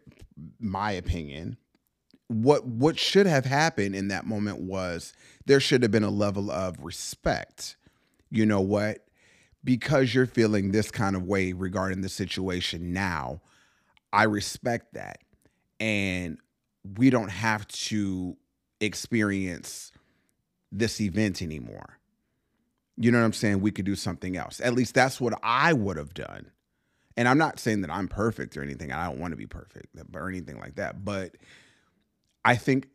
my 0.59 0.91
opinion, 0.91 1.55
what 2.27 2.65
what 2.65 2.99
should 2.99 3.25
have 3.25 3.45
happened 3.45 3.95
in 3.95 4.09
that 4.09 4.25
moment 4.25 4.59
was 4.59 5.13
there 5.45 5.61
should 5.61 5.81
have 5.81 5.91
been 5.91 6.03
a 6.03 6.09
level 6.09 6.51
of 6.51 6.77
respect. 6.81 7.77
You 8.29 8.45
know 8.45 8.59
what? 8.59 9.05
Because 9.63 10.13
you're 10.13 10.25
feeling 10.25 10.73
this 10.73 10.91
kind 10.91 11.15
of 11.15 11.23
way 11.23 11.53
regarding 11.53 12.01
the 12.01 12.09
situation 12.09 12.91
now, 12.91 13.39
I 14.11 14.23
respect 14.23 14.95
that. 14.95 15.19
And 15.79 16.37
we 16.97 17.09
don't 17.09 17.31
have 17.31 17.65
to 17.69 18.35
experience 18.81 19.93
this 20.69 20.99
event 20.99 21.41
anymore. 21.41 21.97
You 22.97 23.11
know 23.11 23.19
what 23.19 23.25
I'm 23.25 23.33
saying? 23.33 23.61
We 23.61 23.71
could 23.71 23.85
do 23.85 23.95
something 23.95 24.37
else. 24.37 24.61
At 24.61 24.73
least 24.73 24.93
that's 24.93 25.19
what 25.19 25.33
I 25.41 25.73
would 25.73 25.97
have 25.97 26.13
done. 26.13 26.51
And 27.15 27.27
I'm 27.27 27.37
not 27.37 27.59
saying 27.59 27.81
that 27.81 27.91
I'm 27.91 28.07
perfect 28.07 28.57
or 28.57 28.63
anything. 28.63 28.91
I 28.91 29.05
don't 29.05 29.19
want 29.19 29.31
to 29.31 29.37
be 29.37 29.45
perfect 29.45 29.95
or 30.13 30.29
anything 30.29 30.59
like 30.59 30.75
that. 30.75 31.05
But 31.05 31.35
I 32.43 32.55
think 32.55 32.87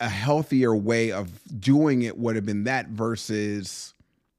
a 0.00 0.08
healthier 0.08 0.74
way 0.74 1.12
of 1.12 1.30
doing 1.60 2.02
it 2.02 2.18
would 2.18 2.34
have 2.34 2.46
been 2.46 2.64
that 2.64 2.88
versus 2.88 3.94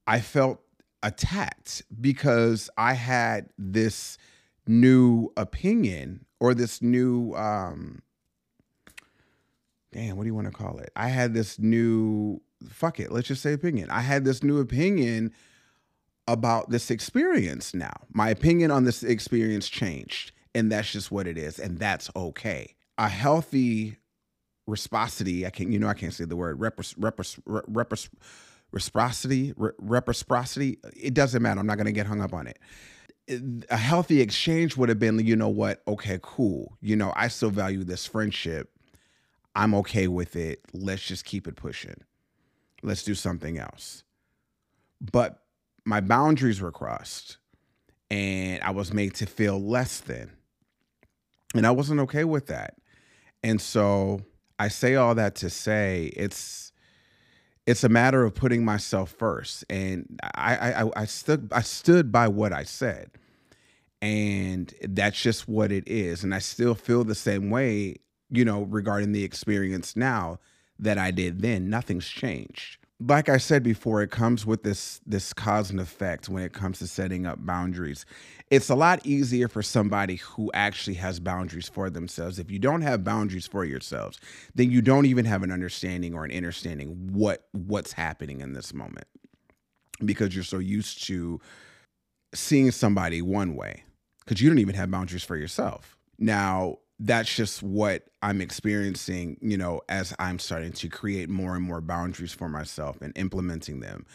I 0.05 0.19
felt 0.19 0.59
attacked 1.01 1.83
because 2.01 2.69
I 2.77 2.93
had 2.93 3.49
this 3.57 4.17
new 4.67 5.31
opinion 5.37 6.25
or 6.39 6.53
this 6.53 6.81
new 6.81 7.33
um 7.35 8.01
damn, 9.91 10.17
what 10.17 10.23
do 10.23 10.27
you 10.27 10.33
want 10.33 10.47
to 10.47 10.53
call 10.53 10.79
it? 10.79 10.91
I 10.95 11.07
had 11.07 11.33
this 11.33 11.59
new 11.59 12.41
fuck 12.69 12.99
it, 12.99 13.11
let's 13.11 13.27
just 13.27 13.41
say 13.41 13.53
opinion. 13.53 13.89
I 13.89 14.01
had 14.01 14.25
this 14.25 14.43
new 14.43 14.59
opinion 14.59 15.31
about 16.27 16.69
this 16.69 16.89
experience 16.89 17.73
now. 17.73 17.93
My 18.13 18.29
opinion 18.29 18.71
on 18.71 18.85
this 18.85 19.03
experience 19.03 19.69
changed, 19.69 20.31
and 20.55 20.71
that's 20.71 20.91
just 20.91 21.11
what 21.11 21.27
it 21.27 21.37
is, 21.37 21.59
and 21.59 21.77
that's 21.77 22.09
okay. 22.15 22.75
A 22.97 23.09
healthy 23.09 23.97
reciprocity, 24.65 25.45
I 25.45 25.49
can't, 25.49 25.71
you 25.71 25.79
know, 25.79 25.87
I 25.87 25.93
can't 25.93 26.13
say 26.13 26.25
the 26.25 26.37
word 26.37 26.61
reciprocity, 26.61 29.53
reciprocity. 29.57 30.77
It 30.95 31.13
doesn't 31.13 31.41
matter. 31.41 31.59
I'm 31.59 31.67
not 31.67 31.75
going 31.75 31.85
to 31.85 31.91
get 31.91 32.05
hung 32.05 32.21
up 32.21 32.33
on 32.33 32.47
it. 32.47 32.59
A 33.69 33.77
healthy 33.77 34.21
exchange 34.21 34.77
would 34.77 34.89
have 34.89 34.99
been, 34.99 35.19
you 35.19 35.35
know 35.35 35.49
what? 35.49 35.81
Okay, 35.87 36.19
cool. 36.21 36.77
You 36.81 36.95
know, 36.95 37.13
I 37.15 37.27
still 37.27 37.49
value 37.49 37.83
this 37.83 38.05
friendship. 38.05 38.69
I'm 39.55 39.73
okay 39.75 40.07
with 40.07 40.35
it. 40.35 40.61
Let's 40.73 41.03
just 41.03 41.25
keep 41.25 41.47
it 41.47 41.55
pushing 41.55 42.03
let's 42.83 43.03
do 43.03 43.15
something 43.15 43.57
else. 43.57 44.03
But 45.01 45.39
my 45.85 46.01
boundaries 46.01 46.61
were 46.61 46.71
crossed 46.71 47.37
and 48.09 48.61
I 48.61 48.71
was 48.71 48.93
made 48.93 49.15
to 49.15 49.25
feel 49.25 49.59
less 49.59 49.99
than. 49.99 50.31
And 51.55 51.65
I 51.65 51.71
wasn't 51.71 51.99
okay 52.01 52.23
with 52.23 52.47
that. 52.47 52.75
And 53.43 53.59
so 53.59 54.21
I 54.59 54.67
say 54.67 54.95
all 54.95 55.15
that 55.15 55.35
to 55.35 55.49
say 55.49 56.11
it's 56.15 56.71
it's 57.65 57.83
a 57.83 57.89
matter 57.89 58.25
of 58.25 58.35
putting 58.35 58.65
myself 58.65 59.11
first. 59.11 59.65
And 59.69 60.19
I 60.35 60.83
I, 60.83 60.89
I 60.95 61.05
stood 61.05 61.49
I 61.51 61.61
stood 61.61 62.11
by 62.11 62.27
what 62.27 62.53
I 62.53 62.63
said. 62.63 63.11
And 64.01 64.73
that's 64.81 65.21
just 65.21 65.47
what 65.47 65.71
it 65.71 65.87
is. 65.87 66.23
And 66.23 66.35
I 66.35 66.39
still 66.39 66.75
feel 66.75 67.05
the 67.05 67.15
same 67.15 67.49
way, 67.49 67.95
you 68.29 68.43
know, 68.43 68.63
regarding 68.63 69.13
the 69.13 69.23
experience 69.23 69.95
now 69.95 70.39
that 70.83 70.97
I 70.97 71.11
did 71.11 71.41
then. 71.41 71.69
Nothing's 71.69 72.07
changed. 72.07 72.77
like 72.99 73.27
I 73.29 73.37
said 73.37 73.63
before, 73.63 74.01
it 74.01 74.11
comes 74.11 74.45
with 74.45 74.63
this 74.63 75.01
this 75.05 75.33
cause 75.33 75.71
and 75.71 75.79
effect 75.79 76.29
when 76.29 76.43
it 76.43 76.53
comes 76.53 76.79
to 76.79 76.87
setting 76.87 77.25
up 77.25 77.45
boundaries. 77.45 78.05
It's 78.49 78.69
a 78.69 78.75
lot 78.75 79.05
easier 79.05 79.47
for 79.47 79.63
somebody 79.63 80.17
who 80.17 80.51
actually 80.53 80.95
has 80.95 81.19
boundaries 81.19 81.67
for 81.67 81.89
themselves. 81.89 82.39
If 82.39 82.51
you 82.51 82.59
don't 82.59 82.81
have 82.81 83.03
boundaries 83.03 83.47
for 83.47 83.65
yourselves, 83.65 84.19
then 84.55 84.71
you 84.71 84.81
don't 84.81 85.05
even 85.05 85.25
have 85.25 85.43
an 85.43 85.51
understanding 85.51 86.13
or 86.13 86.23
an 86.25 86.31
understanding 86.31 87.09
what 87.11 87.47
what's 87.51 87.93
happening 87.93 88.41
in 88.41 88.53
this 88.53 88.73
moment 88.73 89.07
because 90.05 90.35
you're 90.35 90.43
so 90.43 90.59
used 90.59 91.03
to 91.05 91.39
seeing 92.33 92.71
somebody 92.71 93.21
one 93.21 93.55
way 93.55 93.83
because 94.19 94.41
you 94.41 94.49
don't 94.49 94.59
even 94.59 94.75
have 94.75 94.91
boundaries 94.91 95.23
for 95.23 95.35
yourself. 95.35 95.97
Now, 96.19 96.79
that's 97.05 97.35
just 97.35 97.61
what 97.61 98.05
I'm 98.21 98.39
experiencing, 98.39 99.37
you 99.41 99.57
know, 99.57 99.81
as 99.89 100.15
I'm 100.19 100.39
starting 100.39 100.71
to 100.71 100.87
create 100.87 101.29
more 101.29 101.53
and 101.53 101.63
more 101.63 101.81
boundaries 101.81 102.31
for 102.31 102.47
myself 102.47 103.01
and 103.01 103.11
implementing 103.17 103.81
them. 103.81 104.05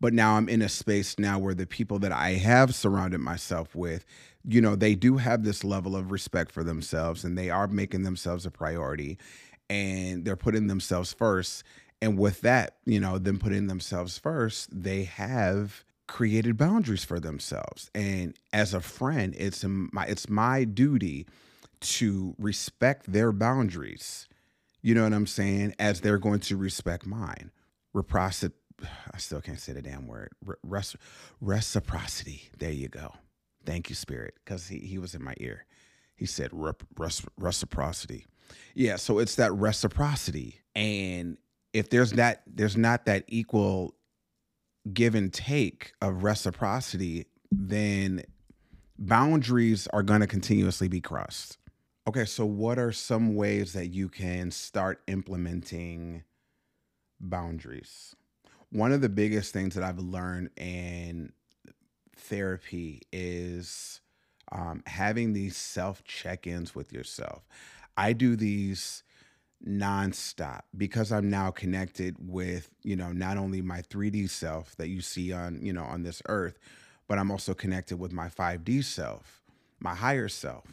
But 0.00 0.14
now 0.14 0.36
I'm 0.36 0.48
in 0.48 0.62
a 0.62 0.68
space 0.68 1.18
now 1.18 1.40
where 1.40 1.54
the 1.54 1.66
people 1.66 1.98
that 2.00 2.12
I 2.12 2.32
have 2.32 2.72
surrounded 2.72 3.18
myself 3.18 3.74
with, 3.74 4.06
you 4.46 4.60
know, 4.60 4.76
they 4.76 4.94
do 4.94 5.16
have 5.16 5.42
this 5.42 5.64
level 5.64 5.96
of 5.96 6.12
respect 6.12 6.52
for 6.52 6.62
themselves 6.62 7.24
and 7.24 7.36
they 7.36 7.50
are 7.50 7.66
making 7.66 8.04
themselves 8.04 8.46
a 8.46 8.50
priority 8.52 9.18
and 9.68 10.24
they're 10.24 10.36
putting 10.36 10.68
themselves 10.68 11.12
first. 11.12 11.64
And 12.00 12.16
with 12.16 12.42
that, 12.42 12.76
you 12.84 13.00
know, 13.00 13.18
them 13.18 13.40
putting 13.40 13.66
themselves 13.66 14.18
first, 14.18 14.68
they 14.70 15.02
have 15.04 15.84
created 16.06 16.56
boundaries 16.56 17.04
for 17.04 17.18
themselves. 17.18 17.90
And 17.92 18.36
as 18.52 18.72
a 18.72 18.80
friend, 18.80 19.34
it's 19.36 19.64
my 19.66 20.04
it's 20.04 20.28
my 20.28 20.62
duty 20.62 21.26
to 21.80 22.34
respect 22.38 23.10
their 23.10 23.32
boundaries. 23.32 24.28
You 24.82 24.94
know 24.94 25.04
what 25.04 25.12
I'm 25.12 25.26
saying? 25.26 25.74
As 25.78 26.00
they're 26.00 26.18
going 26.18 26.40
to 26.40 26.56
respect 26.56 27.06
mine. 27.06 27.50
Reciprocity. 27.92 28.54
I 29.12 29.18
still 29.18 29.40
can't 29.40 29.60
say 29.60 29.72
the 29.72 29.82
damn 29.82 30.06
word. 30.06 30.30
reciprocity. 31.40 32.50
There 32.58 32.70
you 32.70 32.88
go. 32.88 33.14
Thank 33.64 33.88
you, 33.88 33.94
Spirit, 33.94 34.34
because 34.44 34.68
he, 34.68 34.78
he 34.78 34.98
was 34.98 35.14
in 35.14 35.22
my 35.24 35.34
ear. 35.38 35.66
He 36.14 36.26
said 36.26 36.50
reciprocity. 37.36 38.26
Yeah, 38.74 38.96
so 38.96 39.18
it's 39.18 39.34
that 39.36 39.52
reciprocity. 39.52 40.60
And 40.74 41.36
if 41.72 41.90
there's 41.90 42.12
that, 42.12 42.42
there's 42.46 42.76
not 42.76 43.06
that 43.06 43.24
equal 43.28 43.94
give 44.92 45.14
and 45.14 45.32
take 45.32 45.92
of 46.00 46.22
reciprocity, 46.22 47.26
then 47.50 48.22
boundaries 48.98 49.86
are 49.88 50.02
going 50.02 50.20
to 50.20 50.26
continuously 50.26 50.88
be 50.88 51.00
crossed. 51.00 51.58
Okay, 52.08 52.24
so 52.24 52.46
what 52.46 52.78
are 52.78 52.92
some 52.92 53.34
ways 53.34 53.72
that 53.72 53.88
you 53.88 54.08
can 54.08 54.52
start 54.52 55.02
implementing 55.08 56.22
boundaries? 57.18 58.14
One 58.70 58.92
of 58.92 59.00
the 59.00 59.08
biggest 59.08 59.52
things 59.52 59.74
that 59.74 59.82
I've 59.82 59.98
learned 59.98 60.50
in 60.56 61.32
therapy 62.16 63.02
is 63.12 64.00
um, 64.52 64.84
having 64.86 65.32
these 65.32 65.56
self 65.56 66.04
check 66.04 66.46
ins 66.46 66.76
with 66.76 66.92
yourself. 66.92 67.42
I 67.96 68.12
do 68.12 68.36
these 68.36 69.02
nonstop 69.66 70.60
because 70.76 71.10
I'm 71.10 71.28
now 71.28 71.50
connected 71.50 72.14
with, 72.20 72.70
you 72.84 72.94
know, 72.94 73.10
not 73.10 73.36
only 73.36 73.62
my 73.62 73.82
3D 73.82 74.30
self 74.30 74.76
that 74.76 74.88
you 74.88 75.00
see 75.00 75.32
on, 75.32 75.60
you 75.60 75.72
know, 75.72 75.82
on 75.84 76.04
this 76.04 76.22
earth, 76.28 76.60
but 77.08 77.18
I'm 77.18 77.32
also 77.32 77.52
connected 77.52 77.98
with 77.98 78.12
my 78.12 78.28
5D 78.28 78.84
self, 78.84 79.42
my 79.80 79.96
higher 79.96 80.28
self. 80.28 80.66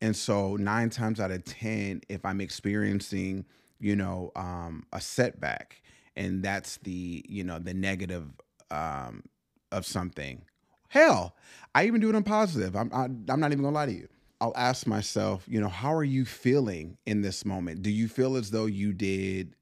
And 0.00 0.16
so 0.16 0.56
nine 0.56 0.90
times 0.90 1.20
out 1.20 1.30
of 1.30 1.44
10, 1.44 2.02
if 2.08 2.24
I'm 2.24 2.40
experiencing, 2.40 3.44
you 3.78 3.96
know, 3.96 4.32
um, 4.34 4.86
a 4.92 5.00
setback 5.00 5.82
and 6.16 6.42
that's 6.42 6.78
the, 6.78 7.24
you 7.28 7.44
know, 7.44 7.58
the 7.58 7.74
negative 7.74 8.28
um, 8.70 9.24
of 9.70 9.84
something, 9.84 10.42
hell, 10.88 11.36
I 11.74 11.86
even 11.86 12.00
do 12.00 12.08
it 12.08 12.14
on 12.14 12.22
positive. 12.22 12.74
I'm, 12.76 12.90
I, 12.92 13.04
am 13.04 13.24
i 13.28 13.32
am 13.32 13.40
not 13.40 13.52
even 13.52 13.62
gonna 13.62 13.74
lie 13.74 13.86
to 13.86 13.92
you. 13.92 14.08
I'll 14.40 14.56
ask 14.56 14.86
myself, 14.86 15.44
you 15.46 15.60
know, 15.60 15.68
how 15.68 15.92
are 15.92 16.04
you 16.04 16.24
feeling 16.24 16.96
in 17.04 17.20
this 17.20 17.44
moment? 17.44 17.82
Do 17.82 17.90
you 17.90 18.08
feel 18.08 18.36
as 18.36 18.50
though 18.50 18.66
you 18.66 18.94
did 18.94 19.54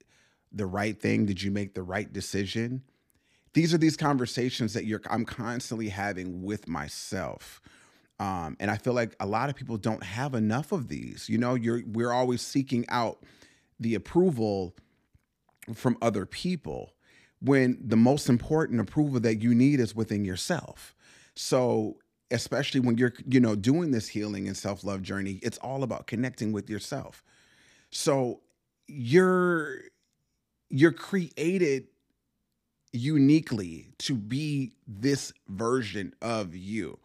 the 0.53 0.67
right 0.67 0.99
thing? 0.99 1.27
Did 1.27 1.43
you 1.43 1.51
make 1.51 1.75
the 1.75 1.83
right 1.83 2.13
decision? 2.13 2.83
These 3.55 3.75
are 3.75 3.79
these 3.79 3.97
conversations 3.97 4.75
that 4.75 4.85
you're 4.85 5.01
I'm 5.11 5.25
constantly 5.25 5.89
having 5.89 6.43
with 6.43 6.69
myself 6.69 7.61
um, 8.21 8.57
and 8.59 8.71
I 8.71 8.77
feel 8.77 8.95
like 8.95 9.15
a 9.21 9.27
lot 9.27 9.49
of 9.49 9.57
people 9.57 9.77
don't 9.77 10.03
have 10.03 10.35
enough 10.35 10.73
of 10.73 10.89
these. 10.89 11.29
You 11.29 11.39
know, 11.39 11.55
you're 11.55 11.83
we're 11.87 12.13
always 12.13 12.43
seeking 12.43 12.85
out 12.89 13.23
the 13.79 13.95
approval 13.95 14.75
from 15.75 15.97
other 16.03 16.27
people 16.27 16.95
when 17.41 17.79
the 17.81 17.97
most 17.97 18.29
important 18.29 18.81
approval 18.81 19.21
that 19.21 19.43
you 19.43 19.55
need 19.55 19.79
is 19.79 19.95
within 19.95 20.25
yourself. 20.25 20.95
So 21.35 21.99
especially 22.31 22.81
when 22.81 22.99
you're 22.99 23.15
you 23.27 23.41
know 23.41 23.55
doing 23.55 23.91
this 23.91 24.09
healing 24.09 24.47
and 24.47 24.57
self-love 24.57 25.03
journey 25.03 25.39
it's 25.43 25.59
all 25.59 25.83
about 25.83 26.07
connecting 26.07 26.53
with 26.53 26.69
yourself 26.69 27.25
so 27.91 28.41
you're 28.87 29.81
you're 30.69 30.93
created 30.93 31.87
uniquely 32.93 33.89
to 33.99 34.15
be 34.15 34.73
this 34.87 35.33
version 35.49 36.15
of 36.21 36.55
you 36.55 36.99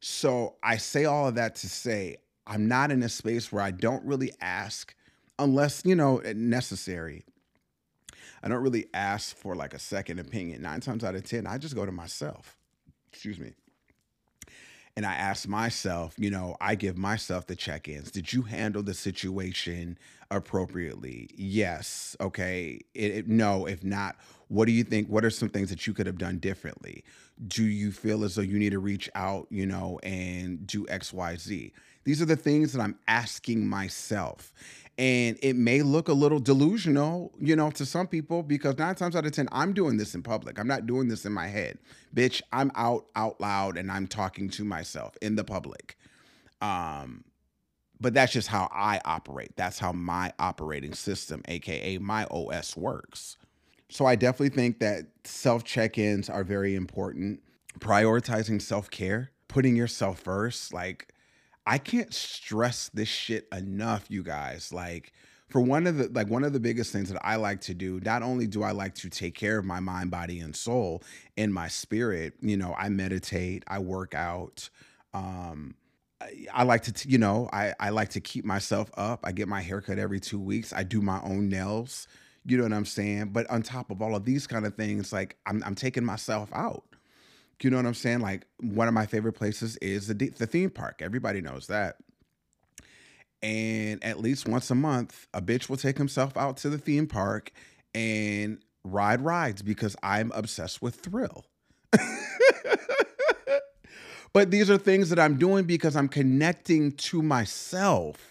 so 0.00 0.56
I 0.62 0.76
say 0.76 1.04
all 1.04 1.28
of 1.28 1.34
that 1.36 1.56
to 1.56 1.68
say 1.68 2.18
I'm 2.46 2.66
not 2.66 2.90
in 2.90 3.02
a 3.02 3.08
space 3.08 3.52
where 3.52 3.62
I 3.62 3.70
don't 3.70 4.04
really 4.04 4.32
ask 4.40 4.94
unless, 5.38 5.82
you 5.84 5.94
know, 5.94 6.18
eh, 6.18 6.32
necessary. 6.34 7.24
I 8.42 8.48
don't 8.48 8.62
really 8.62 8.86
ask 8.94 9.36
for 9.36 9.54
like 9.54 9.74
a 9.74 9.78
second 9.78 10.18
opinion. 10.18 10.62
Nine 10.62 10.80
times 10.80 11.04
out 11.04 11.14
of 11.14 11.24
10, 11.24 11.46
I 11.46 11.58
just 11.58 11.74
go 11.74 11.84
to 11.84 11.92
myself. 11.92 12.56
Excuse 13.12 13.38
me. 13.38 13.52
And 14.96 15.06
I 15.06 15.14
ask 15.14 15.46
myself, 15.46 16.14
you 16.16 16.30
know, 16.30 16.56
I 16.60 16.74
give 16.74 16.96
myself 16.96 17.46
the 17.46 17.54
check 17.54 17.86
ins. 17.86 18.10
Did 18.10 18.32
you 18.32 18.42
handle 18.42 18.82
the 18.82 18.94
situation 18.94 19.98
appropriately? 20.30 21.30
Yes. 21.36 22.16
Okay. 22.20 22.80
It, 22.94 23.12
it, 23.12 23.28
no. 23.28 23.66
If 23.66 23.84
not, 23.84 24.16
what 24.48 24.66
do 24.66 24.72
you 24.72 24.84
think? 24.84 25.08
What 25.08 25.24
are 25.24 25.30
some 25.30 25.48
things 25.48 25.70
that 25.70 25.86
you 25.86 25.92
could 25.92 26.06
have 26.06 26.18
done 26.18 26.38
differently? 26.38 27.04
Do 27.46 27.64
you 27.64 27.92
feel 27.92 28.24
as 28.24 28.34
though 28.34 28.42
you 28.42 28.58
need 28.58 28.70
to 28.70 28.78
reach 28.78 29.08
out, 29.14 29.46
you 29.50 29.66
know, 29.66 30.00
and 30.02 30.66
do 30.66 30.86
X, 30.88 31.12
Y, 31.12 31.36
Z? 31.36 31.72
These 32.04 32.22
are 32.22 32.26
the 32.26 32.36
things 32.36 32.72
that 32.72 32.80
I'm 32.80 32.98
asking 33.06 33.66
myself. 33.66 34.52
And 34.96 35.38
it 35.42 35.54
may 35.54 35.82
look 35.82 36.08
a 36.08 36.12
little 36.12 36.40
delusional, 36.40 37.32
you 37.38 37.54
know, 37.54 37.70
to 37.72 37.86
some 37.86 38.08
people 38.08 38.42
because 38.42 38.76
nine 38.78 38.96
times 38.96 39.14
out 39.14 39.26
of 39.26 39.32
10, 39.32 39.48
I'm 39.52 39.72
doing 39.72 39.96
this 39.96 40.14
in 40.14 40.22
public. 40.22 40.58
I'm 40.58 40.66
not 40.66 40.86
doing 40.86 41.06
this 41.06 41.24
in 41.24 41.32
my 41.32 41.46
head. 41.46 41.78
Bitch, 42.14 42.42
I'm 42.52 42.72
out 42.74 43.06
out 43.14 43.40
loud 43.40 43.76
and 43.78 43.92
I'm 43.92 44.08
talking 44.08 44.48
to 44.50 44.64
myself 44.64 45.16
in 45.22 45.36
the 45.36 45.44
public. 45.44 45.96
Um, 46.60 47.24
but 48.00 48.14
that's 48.14 48.32
just 48.32 48.48
how 48.48 48.68
I 48.72 49.00
operate. 49.04 49.56
That's 49.56 49.78
how 49.78 49.92
my 49.92 50.32
operating 50.38 50.94
system, 50.94 51.42
aka 51.46 51.98
my 51.98 52.24
OS, 52.24 52.76
works. 52.76 53.36
So 53.90 54.06
I 54.06 54.16
definitely 54.16 54.54
think 54.54 54.80
that 54.80 55.06
self 55.24 55.64
check 55.64 55.98
ins 55.98 56.28
are 56.28 56.44
very 56.44 56.74
important. 56.74 57.40
Prioritizing 57.80 58.60
self 58.60 58.90
care, 58.90 59.30
putting 59.48 59.76
yourself 59.76 60.20
first. 60.20 60.72
Like, 60.72 61.12
I 61.66 61.78
can't 61.78 62.12
stress 62.12 62.90
this 62.92 63.08
shit 63.08 63.46
enough, 63.52 64.06
you 64.08 64.22
guys. 64.22 64.72
Like, 64.72 65.12
for 65.48 65.60
one 65.60 65.86
of 65.86 65.96
the 65.96 66.08
like 66.08 66.28
one 66.28 66.44
of 66.44 66.52
the 66.52 66.60
biggest 66.60 66.92
things 66.92 67.10
that 67.10 67.20
I 67.24 67.36
like 67.36 67.60
to 67.62 67.74
do, 67.74 68.00
not 68.00 68.22
only 68.22 68.46
do 68.46 68.62
I 68.62 68.72
like 68.72 68.94
to 68.96 69.08
take 69.08 69.34
care 69.34 69.58
of 69.58 69.64
my 69.64 69.80
mind, 69.80 70.10
body, 70.10 70.40
and 70.40 70.54
soul 70.54 71.02
and 71.36 71.52
my 71.52 71.68
spirit, 71.68 72.34
you 72.40 72.56
know, 72.56 72.74
I 72.76 72.90
meditate, 72.90 73.64
I 73.66 73.78
work 73.78 74.14
out, 74.14 74.68
um, 75.14 75.74
I, 76.52 76.64
like 76.64 76.82
to, 76.82 77.08
you 77.08 77.18
know, 77.18 77.48
I, 77.52 77.74
I 77.78 77.90
like 77.90 78.10
to 78.10 78.20
keep 78.20 78.44
myself 78.44 78.90
up. 78.96 79.20
I 79.24 79.32
get 79.32 79.48
my 79.48 79.60
haircut 79.60 79.98
every 79.98 80.20
two 80.20 80.40
weeks. 80.40 80.72
I 80.72 80.82
do 80.82 81.00
my 81.00 81.20
own 81.22 81.48
nails. 81.48 82.08
You 82.48 82.56
know 82.56 82.62
what 82.62 82.72
I'm 82.72 82.86
saying? 82.86 83.30
But 83.32 83.48
on 83.50 83.62
top 83.62 83.90
of 83.90 84.00
all 84.00 84.16
of 84.16 84.24
these 84.24 84.46
kind 84.46 84.64
of 84.64 84.74
things, 84.74 85.12
like 85.12 85.36
I'm, 85.44 85.62
I'm 85.64 85.74
taking 85.74 86.04
myself 86.04 86.48
out. 86.54 86.84
You 87.62 87.70
know 87.70 87.76
what 87.76 87.86
I'm 87.86 87.94
saying? 87.94 88.20
Like 88.20 88.46
one 88.60 88.88
of 88.88 88.94
my 88.94 89.04
favorite 89.04 89.34
places 89.34 89.76
is 89.78 90.06
the 90.08 90.14
the 90.14 90.46
theme 90.46 90.70
park. 90.70 91.02
Everybody 91.02 91.42
knows 91.42 91.66
that. 91.66 91.96
And 93.42 94.02
at 94.02 94.18
least 94.18 94.48
once 94.48 94.70
a 94.70 94.74
month, 94.74 95.26
a 95.34 95.42
bitch 95.42 95.68
will 95.68 95.76
take 95.76 95.98
himself 95.98 96.36
out 96.36 96.56
to 96.58 96.70
the 96.70 96.78
theme 96.78 97.06
park 97.06 97.52
and 97.94 98.58
ride 98.82 99.20
rides 99.20 99.60
because 99.60 99.94
I'm 100.02 100.32
obsessed 100.34 100.80
with 100.80 100.94
thrill. 100.96 101.44
but 104.32 104.50
these 104.50 104.70
are 104.70 104.78
things 104.78 105.10
that 105.10 105.18
I'm 105.18 105.36
doing 105.36 105.64
because 105.64 105.96
I'm 105.96 106.08
connecting 106.08 106.92
to 106.92 107.22
myself. 107.22 108.27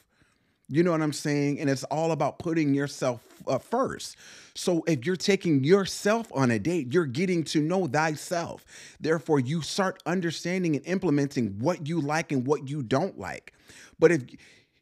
You 0.69 0.83
know 0.83 0.91
what 0.91 1.01
I'm 1.01 1.13
saying? 1.13 1.59
And 1.59 1.69
it's 1.69 1.85
all 1.85 2.11
about 2.11 2.39
putting 2.39 2.73
yourself 2.73 3.21
uh, 3.47 3.57
first. 3.57 4.17
So 4.53 4.83
if 4.87 5.05
you're 5.05 5.15
taking 5.15 5.63
yourself 5.63 6.27
on 6.33 6.51
a 6.51 6.59
date, 6.59 6.93
you're 6.93 7.05
getting 7.05 7.43
to 7.45 7.61
know 7.61 7.87
thyself. 7.87 8.65
Therefore, 8.99 9.39
you 9.39 9.61
start 9.61 10.01
understanding 10.05 10.75
and 10.75 10.85
implementing 10.85 11.57
what 11.59 11.87
you 11.87 12.01
like 12.01 12.31
and 12.31 12.45
what 12.45 12.69
you 12.69 12.83
don't 12.83 13.17
like. 13.17 13.53
But 13.97 14.11
if 14.11 14.23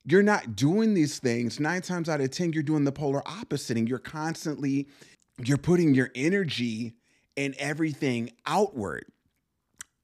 you're 0.06 0.24
not 0.24 0.56
doing 0.56 0.93
these 0.93 1.19
things, 1.19 1.60
nine 1.60 1.82
times 1.82 2.10
out 2.10 2.21
of 2.21 2.32
10, 2.32 2.54
you're 2.54 2.63
doing 2.63 2.84
the 2.84 2.91
polar 2.91 3.21
opposite 3.28 3.78
and 3.78 3.88
you're 3.88 4.00
constantly 4.00 4.88
you're 5.43 5.58
putting 5.58 5.93
your 5.93 6.12
energy 6.15 6.93
and 7.38 7.56
everything 7.56 8.32
outward. 8.45 9.06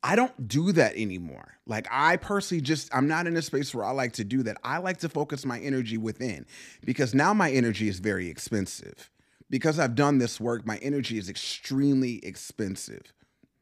I 0.04 0.16
don't 0.16 0.48
do 0.48 0.72
that 0.72 0.96
anymore. 0.96 1.58
Like 1.68 1.88
I 1.92 2.18
personally 2.18 2.62
just 2.62 2.94
I'm 2.94 3.08
not 3.08 3.28
in 3.28 3.38
a 3.38 3.42
space 3.42 3.74
where 3.74 3.86
I 3.86 3.92
like 3.92 4.14
to 4.14 4.24
do 4.24 4.44
that. 4.44 4.58
I 4.64 4.80
like 4.80 4.98
to 5.00 5.10
focus 5.10 5.46
my 5.46 5.60
energy 5.60 5.98
within 5.98 6.46
because 6.84 7.14
now 7.14 7.34
my 7.34 7.52
energy 7.52 7.88
is 7.88 8.00
very 8.00 8.28
expensive. 8.28 9.10
Because 9.50 9.80
I've 9.80 9.96
done 9.96 10.18
this 10.18 10.40
work, 10.40 10.66
my 10.66 10.78
energy 10.78 11.18
is 11.18 11.30
extremely 11.30 12.26
expensive. 12.26 13.14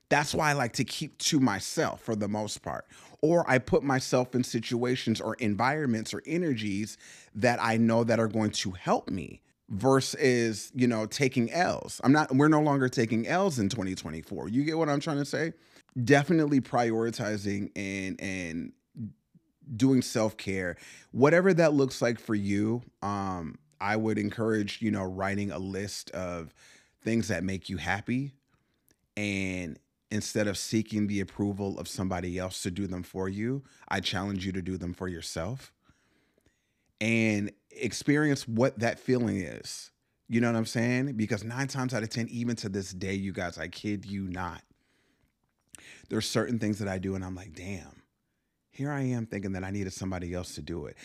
That's 0.10 0.34
why 0.34 0.52
I 0.52 0.54
like 0.54 0.74
to 0.74 0.84
keep 0.84 1.18
to 1.20 1.40
myself 1.40 2.02
for 2.02 2.16
the 2.16 2.28
most 2.28 2.62
part. 2.62 2.86
Or 3.22 3.50
I 3.50 3.58
put 3.58 3.84
myself 3.84 4.34
in 4.34 4.44
situations 4.44 5.20
or 5.20 5.36
environments 5.36 6.14
or 6.14 6.22
energies 6.26 6.98
that 7.36 7.62
I 7.62 7.78
know 7.78 8.04
that 8.04 8.20
are 8.20 8.28
going 8.28 8.52
to 8.52 8.72
help 8.72 9.10
me 9.10 9.42
versus, 9.70 10.72
you 10.74 10.88
know, 10.88 11.06
taking 11.06 11.52
L's. 11.52 12.00
I'm 12.04 12.12
not 12.12 12.34
we're 12.34 12.48
no 12.48 12.62
longer 12.62 12.88
taking 12.88 13.28
L's 13.28 13.60
in 13.60 13.70
2024. 13.70 14.50
You 14.50 14.64
get 14.64 14.78
what 14.78 14.90
I'm 14.90 15.00
trying 15.00 15.18
to 15.18 15.26
say? 15.26 15.54
Definitely 16.04 16.62
prioritizing 16.62 17.72
and 17.76 18.20
and 18.22 18.74
doing 19.76 20.02
self-care. 20.02 20.78
Whatever 21.12 21.54
that 21.54 21.74
looks 21.74 22.02
like 22.02 22.20
for 22.20 22.36
you 22.36 22.82
um 23.02 23.58
i 23.82 23.96
would 23.96 24.18
encourage 24.18 24.82
you 24.82 24.92
know 24.92 25.04
writing 25.04 25.52
a 25.52 25.60
list 25.60 26.12
of 26.12 26.54
things 27.02 27.30
that 27.30 27.44
make 27.44 27.70
you 27.70 27.78
happy 27.78 28.34
and 29.16 29.80
instead 30.12 30.48
of 30.48 30.58
seeking 30.58 31.08
the 31.08 31.22
approval 31.22 31.80
of 31.80 31.88
somebody 31.88 32.38
else 32.38 32.62
to 32.62 32.72
do 32.72 32.88
them 32.88 33.04
for 33.04 33.30
you 33.30 33.64
i 33.88 34.00
challenge 34.00 34.46
you 34.46 34.52
to 34.52 34.62
do 34.62 34.78
them 34.78 34.94
for 34.94 35.08
yourself 35.08 35.72
and 37.02 37.52
experience 37.72 38.48
what 38.48 38.80
that 38.80 39.00
feeling 39.00 39.38
is. 39.38 39.92
You 40.28 40.42
know 40.42 40.52
what 40.52 40.58
i'm 40.58 40.66
saying? 40.66 41.14
Because 41.14 41.44
9 41.44 41.68
times 41.68 41.94
out 41.94 42.04
of 42.04 42.10
10 42.10 42.28
even 42.30 42.56
to 42.58 42.70
this 42.70 42.92
day 42.92 43.14
you 43.14 43.32
guys 43.32 43.58
i 43.58 43.68
kid 43.68 44.06
you 44.06 44.28
not 44.28 44.62
there's 46.10 46.28
certain 46.28 46.60
things 46.60 46.80
that 46.80 46.88
I 46.88 46.98
do 46.98 47.16
and 47.16 47.24
I'm 47.24 47.36
like, 47.36 47.54
damn, 47.54 48.04
here 48.72 48.92
I 48.92 49.02
am 49.02 49.26
thinking 49.26 49.54
that 49.54 49.64
I 49.64 49.72
needed 49.72 49.94
somebody 49.94 50.34
else 50.34 50.56
to 50.56 50.62
do 50.62 50.86
it. 50.86 50.98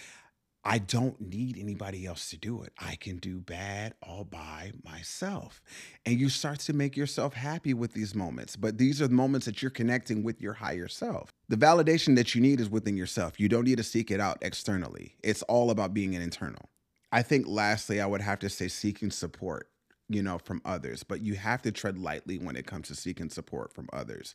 I 0.66 0.78
don't 0.78 1.20
need 1.20 1.58
anybody 1.58 2.06
else 2.06 2.30
to 2.30 2.38
do 2.38 2.62
it. 2.62 2.72
I 2.78 2.96
can 2.96 3.18
do 3.18 3.38
bad 3.38 3.94
all 4.02 4.24
by 4.24 4.72
myself. 4.82 5.60
And 6.06 6.18
you 6.18 6.30
start 6.30 6.60
to 6.60 6.72
make 6.72 6.96
yourself 6.96 7.34
happy 7.34 7.74
with 7.74 7.92
these 7.92 8.14
moments. 8.14 8.56
But 8.56 8.78
these 8.78 9.02
are 9.02 9.08
the 9.08 9.14
moments 9.14 9.44
that 9.44 9.60
you're 9.60 9.70
connecting 9.70 10.22
with 10.22 10.40
your 10.40 10.54
higher 10.54 10.88
self. 10.88 11.30
The 11.50 11.56
validation 11.56 12.16
that 12.16 12.34
you 12.34 12.40
need 12.40 12.60
is 12.60 12.70
within 12.70 12.96
yourself. 12.96 13.38
You 13.38 13.50
don't 13.50 13.64
need 13.64 13.76
to 13.76 13.84
seek 13.84 14.10
it 14.10 14.20
out 14.20 14.38
externally. 14.40 15.16
It's 15.22 15.42
all 15.42 15.70
about 15.70 15.92
being 15.92 16.14
an 16.16 16.22
internal. 16.22 16.70
I 17.12 17.22
think 17.22 17.46
lastly, 17.46 18.00
I 18.00 18.06
would 18.06 18.22
have 18.22 18.38
to 18.38 18.48
say 18.48 18.68
seeking 18.68 19.10
support 19.10 19.68
you 20.08 20.22
know, 20.22 20.38
from 20.38 20.60
others. 20.64 21.02
But 21.02 21.22
you 21.22 21.34
have 21.34 21.62
to 21.62 21.72
tread 21.72 21.98
lightly 21.98 22.38
when 22.38 22.56
it 22.56 22.66
comes 22.66 22.88
to 22.88 22.94
seeking 22.94 23.30
support 23.30 23.72
from 23.72 23.88
others 23.92 24.34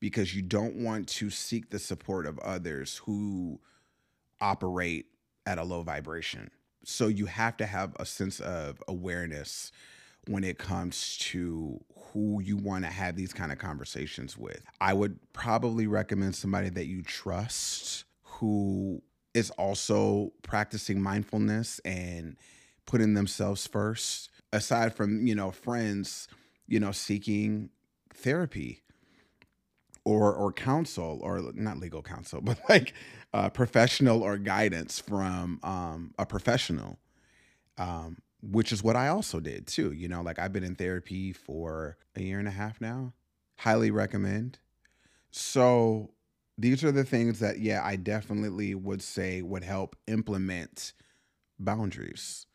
because 0.00 0.34
you 0.34 0.42
don't 0.42 0.76
want 0.76 1.08
to 1.08 1.30
seek 1.30 1.70
the 1.70 1.78
support 1.78 2.26
of 2.26 2.38
others 2.40 2.98
who 3.04 3.60
operate 4.40 5.06
at 5.46 5.58
a 5.58 5.64
low 5.64 5.82
vibration. 5.82 6.50
So 6.84 7.08
you 7.08 7.26
have 7.26 7.56
to 7.58 7.66
have 7.66 7.96
a 7.98 8.06
sense 8.06 8.40
of 8.40 8.82
awareness 8.86 9.72
when 10.26 10.44
it 10.44 10.58
comes 10.58 11.16
to 11.18 11.80
who 12.12 12.40
you 12.40 12.56
want 12.56 12.84
to 12.84 12.90
have 12.90 13.16
these 13.16 13.32
kind 13.32 13.50
of 13.50 13.58
conversations 13.58 14.36
with. 14.36 14.62
I 14.80 14.92
would 14.92 15.18
probably 15.32 15.86
recommend 15.86 16.34
somebody 16.36 16.68
that 16.70 16.86
you 16.86 17.02
trust 17.02 18.04
who 18.22 19.02
is 19.34 19.50
also 19.52 20.32
practicing 20.42 21.00
mindfulness 21.02 21.80
and 21.84 22.36
putting 22.86 23.14
themselves 23.14 23.66
first 23.66 24.30
aside 24.52 24.94
from 24.94 25.26
you 25.26 25.34
know 25.34 25.50
friends 25.50 26.28
you 26.66 26.80
know 26.80 26.92
seeking 26.92 27.70
therapy 28.14 28.82
or 30.04 30.34
or 30.34 30.52
counsel 30.52 31.18
or 31.22 31.42
not 31.54 31.78
legal 31.78 32.02
counsel 32.02 32.40
but 32.42 32.58
like 32.68 32.94
uh, 33.34 33.50
professional 33.50 34.22
or 34.22 34.38
guidance 34.38 34.98
from 34.98 35.60
um, 35.62 36.14
a 36.18 36.24
professional 36.24 36.98
um, 37.76 38.16
which 38.42 38.72
is 38.72 38.82
what 38.82 38.96
i 38.96 39.08
also 39.08 39.40
did 39.40 39.66
too 39.66 39.92
you 39.92 40.08
know 40.08 40.22
like 40.22 40.38
i've 40.38 40.52
been 40.52 40.64
in 40.64 40.74
therapy 40.74 41.32
for 41.32 41.96
a 42.18 42.22
year 42.22 42.38
and 42.38 42.48
a 42.48 42.52
half 42.52 42.80
now. 42.80 43.14
Highly 43.56 43.90
recommend. 43.90 44.58
So 45.30 46.10
these 46.56 46.84
are 46.84 46.92
the 46.92 47.04
things 47.04 47.38
that 47.38 47.60
yeah 47.60 47.80
i 47.84 47.94
definitely 47.94 48.74
would 48.74 49.00
say 49.00 49.42
would 49.42 49.62
help 49.62 49.94
implement 50.08 50.92
boundaries 51.56 52.46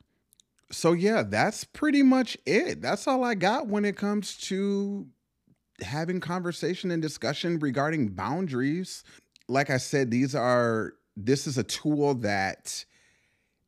so 0.74 0.94
yeah, 0.94 1.24
that's 1.24 1.64
pretty 1.64 2.04
much 2.04 2.38
it. 2.46 2.82
That's 2.82 3.08
all 3.08 3.24
I 3.24 3.36
got 3.36 3.68
when 3.68 3.86
it 3.86 3.96
comes 3.96 4.38
to 4.50 5.08
having 5.82 6.20
conversation 6.20 6.92
and 6.92 7.02
discussion 7.02 7.60
regarding 7.60 8.10
boundaries. 8.10 9.04
Like 9.48 9.70
I 9.70 9.78
said, 9.78 10.12
these 10.12 10.36
are 10.36 10.94
this 11.16 11.48
is 11.48 11.58
a 11.58 11.64
tool 11.64 12.16
that 12.16 12.86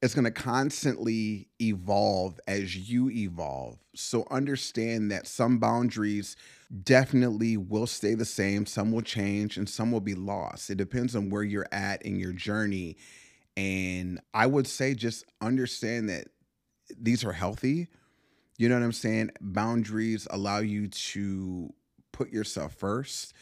is 0.01 0.13
going 0.13 0.25
to 0.25 0.31
constantly 0.31 1.47
evolve 1.59 2.39
as 2.47 2.89
you 2.89 3.09
evolve. 3.09 3.77
So 3.95 4.27
understand 4.29 5.11
that 5.11 5.27
some 5.27 5.57
boundaries 5.57 6.35
definitely 6.83 7.57
will 7.57 7.87
stay 7.87 8.13
the 8.13 8.25
same, 8.25 8.65
some 8.65 8.91
will 8.91 9.01
change, 9.01 9.57
and 9.57 9.67
some 9.67 9.91
will 9.91 10.01
be 10.01 10.15
lost. 10.15 10.69
It 10.69 10.77
depends 10.77 11.15
on 11.15 11.29
where 11.29 11.43
you're 11.43 11.67
at 11.71 12.01
in 12.03 12.19
your 12.19 12.33
journey. 12.33 12.97
And 13.57 14.19
I 14.33 14.47
would 14.47 14.67
say 14.67 14.93
just 14.95 15.25
understand 15.41 16.09
that 16.09 16.27
these 16.97 17.23
are 17.23 17.31
healthy. 17.31 17.87
You 18.57 18.69
know 18.69 18.75
what 18.75 18.83
I'm 18.83 18.91
saying? 18.93 19.31
Boundaries 19.41 20.27
allow 20.31 20.59
you 20.59 20.87
to 20.87 21.73
put 22.11 22.31
yourself 22.31 22.73
first. 22.73 23.33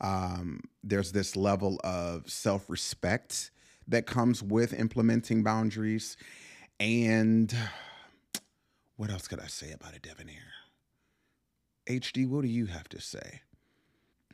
Um, 0.00 0.62
there's 0.82 1.12
this 1.12 1.36
level 1.36 1.80
of 1.84 2.30
self 2.30 2.70
respect 2.70 3.50
that 3.88 4.06
comes 4.06 4.42
with 4.42 4.72
implementing 4.72 5.42
boundaries. 5.42 6.16
And 6.78 7.54
what 8.96 9.10
else 9.10 9.28
could 9.28 9.40
I 9.40 9.46
say 9.46 9.72
about 9.72 9.94
a 9.94 9.98
debonair? 9.98 10.52
HD, 11.86 12.28
what 12.28 12.42
do 12.42 12.48
you 12.48 12.66
have 12.66 12.88
to 12.90 13.00
say? 13.00 13.40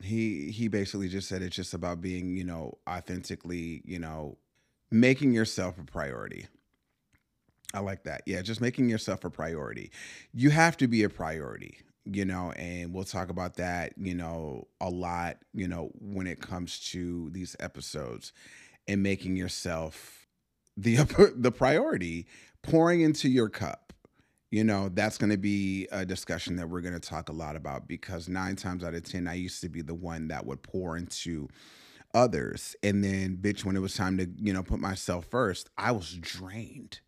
He 0.01 0.51
he 0.51 0.67
basically 0.67 1.09
just 1.09 1.27
said 1.27 1.41
it's 1.41 1.55
just 1.55 1.73
about 1.73 2.01
being, 2.01 2.37
you 2.37 2.43
know, 2.43 2.77
authentically, 2.87 3.81
you 3.83 3.97
know, 3.97 4.37
making 4.91 5.33
yourself 5.33 5.79
a 5.79 5.83
priority. 5.83 6.47
I 7.73 7.79
like 7.79 8.03
that. 8.03 8.21
Yeah, 8.25 8.41
just 8.41 8.61
making 8.61 8.89
yourself 8.89 9.25
a 9.25 9.29
priority. 9.29 9.91
You 10.33 10.49
have 10.51 10.77
to 10.77 10.87
be 10.87 11.03
a 11.03 11.09
priority, 11.09 11.79
you 12.05 12.25
know, 12.25 12.51
and 12.53 12.93
we'll 12.93 13.03
talk 13.03 13.29
about 13.29 13.55
that, 13.57 13.93
you 13.97 14.15
know, 14.15 14.67
a 14.79 14.89
lot, 14.89 15.37
you 15.53 15.67
know, 15.67 15.91
when 15.99 16.27
it 16.27 16.39
comes 16.39 16.79
to 16.91 17.29
these 17.31 17.55
episodes 17.59 18.31
and 18.87 19.03
making 19.03 19.35
yourself 19.35 20.27
the 20.77 20.95
the 21.35 21.51
priority, 21.51 22.27
pouring 22.63 23.01
into 23.01 23.29
your 23.29 23.49
cup. 23.49 23.93
You 24.49 24.63
know, 24.63 24.87
that's 24.87 25.17
going 25.17 25.31
to 25.31 25.37
be 25.37 25.89
a 25.91 26.05
discussion 26.05 26.55
that 26.55 26.69
we're 26.69 26.79
going 26.79 26.93
to 26.93 27.01
talk 27.01 27.27
a 27.27 27.33
lot 27.33 27.57
about 27.57 27.85
because 27.85 28.29
9 28.29 28.55
times 28.55 28.81
out 28.81 28.93
of 28.93 29.03
10 29.03 29.27
I 29.27 29.33
used 29.33 29.59
to 29.59 29.67
be 29.67 29.81
the 29.81 29.93
one 29.93 30.29
that 30.29 30.45
would 30.45 30.63
pour 30.63 30.95
into 30.95 31.49
others 32.13 32.73
and 32.81 33.03
then 33.03 33.35
bitch 33.35 33.65
when 33.65 33.75
it 33.75 33.81
was 33.81 33.93
time 33.93 34.17
to, 34.17 34.27
you 34.37 34.53
know, 34.53 34.63
put 34.63 34.79
myself 34.79 35.25
first, 35.25 35.69
I 35.77 35.91
was 35.91 36.13
drained 36.13 37.01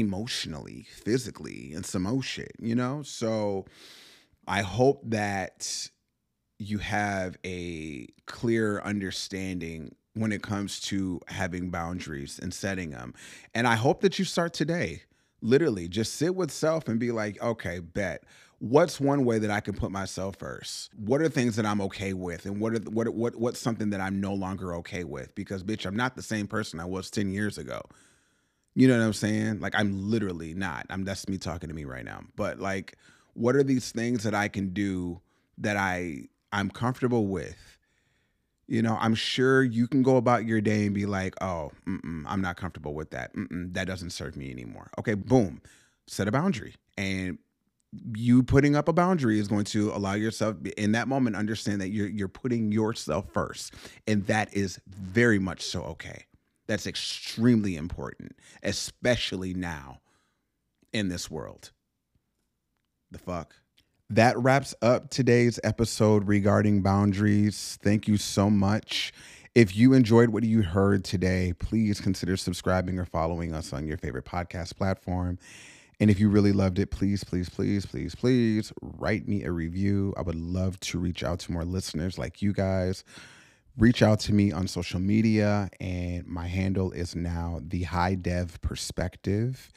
emotionally, 0.00 0.86
physically, 0.90 1.72
and 1.74 1.84
some 1.84 2.02
more 2.02 2.22
shit, 2.22 2.52
you 2.58 2.74
know? 2.74 3.02
So 3.02 3.66
I 4.46 4.62
hope 4.62 5.02
that 5.06 5.90
you 6.58 6.78
have 6.78 7.36
a 7.44 8.06
clear 8.26 8.80
understanding 8.80 9.94
when 10.14 10.32
it 10.32 10.42
comes 10.42 10.80
to 10.80 11.20
having 11.26 11.70
boundaries 11.70 12.38
and 12.40 12.52
setting 12.52 12.90
them. 12.90 13.12
And 13.54 13.66
I 13.66 13.74
hope 13.74 14.00
that 14.00 14.18
you 14.18 14.24
start 14.24 14.54
today. 14.54 15.02
Literally, 15.42 15.86
just 15.88 16.14
sit 16.14 16.34
with 16.34 16.50
self 16.50 16.88
and 16.88 16.98
be 16.98 17.12
like, 17.12 17.40
okay, 17.42 17.80
bet. 17.80 18.24
What's 18.58 18.98
one 18.98 19.26
way 19.26 19.38
that 19.38 19.50
I 19.50 19.60
can 19.60 19.74
put 19.74 19.90
myself 19.90 20.36
first? 20.36 20.90
What 20.94 21.20
are 21.20 21.28
things 21.28 21.56
that 21.56 21.66
I'm 21.66 21.82
okay 21.82 22.14
with, 22.14 22.46
and 22.46 22.58
what 22.58 22.72
are 22.72 22.78
what 22.90 23.06
what 23.10 23.36
what's 23.36 23.60
something 23.60 23.90
that 23.90 24.00
I'm 24.00 24.18
no 24.18 24.32
longer 24.32 24.74
okay 24.76 25.04
with? 25.04 25.34
Because 25.34 25.62
bitch, 25.62 25.84
I'm 25.84 25.94
not 25.94 26.16
the 26.16 26.22
same 26.22 26.46
person 26.46 26.80
I 26.80 26.86
was 26.86 27.10
ten 27.10 27.30
years 27.30 27.58
ago. 27.58 27.82
You 28.76 28.86
know 28.86 28.98
what 28.98 29.04
I'm 29.04 29.14
saying? 29.14 29.60
Like 29.60 29.74
I'm 29.74 30.10
literally 30.10 30.54
not. 30.54 30.86
I'm 30.90 31.04
that's 31.04 31.28
me 31.28 31.38
talking 31.38 31.70
to 31.70 31.74
me 31.74 31.86
right 31.86 32.04
now. 32.04 32.20
But 32.36 32.60
like 32.60 32.98
what 33.32 33.56
are 33.56 33.62
these 33.62 33.90
things 33.90 34.22
that 34.22 34.34
I 34.34 34.48
can 34.48 34.74
do 34.74 35.20
that 35.58 35.78
I 35.78 36.28
I'm 36.52 36.70
comfortable 36.70 37.26
with? 37.26 37.56
You 38.68 38.82
know, 38.82 38.98
I'm 39.00 39.14
sure 39.14 39.62
you 39.62 39.88
can 39.88 40.02
go 40.02 40.18
about 40.18 40.44
your 40.44 40.60
day 40.60 40.86
and 40.86 40.94
be 40.94 41.06
like, 41.06 41.34
"Oh, 41.40 41.70
I'm 41.86 42.40
not 42.42 42.56
comfortable 42.56 42.94
with 42.94 43.10
that. 43.12 43.32
Mm-mm, 43.34 43.72
that 43.74 43.86
doesn't 43.86 44.10
serve 44.10 44.36
me 44.36 44.50
anymore." 44.50 44.90
Okay, 44.98 45.14
boom, 45.14 45.62
set 46.06 46.28
a 46.28 46.32
boundary, 46.32 46.74
and 46.98 47.38
you 48.14 48.42
putting 48.42 48.76
up 48.76 48.88
a 48.88 48.92
boundary 48.92 49.38
is 49.38 49.48
going 49.48 49.64
to 49.64 49.90
allow 49.92 50.14
yourself 50.14 50.56
in 50.76 50.92
that 50.92 51.08
moment 51.08 51.36
understand 51.36 51.80
that 51.80 51.90
you're 51.90 52.08
you're 52.08 52.28
putting 52.28 52.72
yourself 52.72 53.26
first, 53.32 53.72
and 54.06 54.26
that 54.26 54.52
is 54.52 54.80
very 54.88 55.38
much 55.38 55.62
so 55.62 55.82
okay. 55.82 56.25
That's 56.66 56.86
extremely 56.86 57.76
important, 57.76 58.36
especially 58.62 59.54
now 59.54 60.00
in 60.92 61.08
this 61.08 61.30
world. 61.30 61.70
The 63.10 63.18
fuck? 63.18 63.54
That 64.10 64.38
wraps 64.38 64.74
up 64.82 65.10
today's 65.10 65.58
episode 65.64 66.26
regarding 66.28 66.82
boundaries. 66.82 67.78
Thank 67.82 68.06
you 68.08 68.16
so 68.16 68.50
much. 68.50 69.12
If 69.54 69.74
you 69.76 69.94
enjoyed 69.94 70.28
what 70.30 70.44
you 70.44 70.62
heard 70.62 71.02
today, 71.02 71.54
please 71.58 72.00
consider 72.00 72.36
subscribing 72.36 72.98
or 72.98 73.04
following 73.04 73.54
us 73.54 73.72
on 73.72 73.86
your 73.86 73.96
favorite 73.96 74.24
podcast 74.24 74.76
platform. 74.76 75.38
And 75.98 76.10
if 76.10 76.20
you 76.20 76.28
really 76.28 76.52
loved 76.52 76.78
it, 76.78 76.90
please, 76.90 77.24
please, 77.24 77.48
please, 77.48 77.86
please, 77.86 78.14
please 78.14 78.72
write 78.82 79.26
me 79.26 79.44
a 79.44 79.50
review. 79.50 80.12
I 80.16 80.22
would 80.22 80.34
love 80.34 80.78
to 80.80 80.98
reach 80.98 81.24
out 81.24 81.38
to 81.40 81.52
more 81.52 81.64
listeners 81.64 82.18
like 82.18 82.42
you 82.42 82.52
guys. 82.52 83.02
Reach 83.78 84.02
out 84.02 84.20
to 84.20 84.32
me 84.32 84.52
on 84.52 84.66
social 84.68 85.00
media, 85.00 85.68
and 85.80 86.26
my 86.26 86.46
handle 86.46 86.92
is 86.92 87.14
now 87.14 87.60
the 87.62 87.82
High 87.82 88.14
Dev 88.14 88.60
Perspective, 88.62 89.70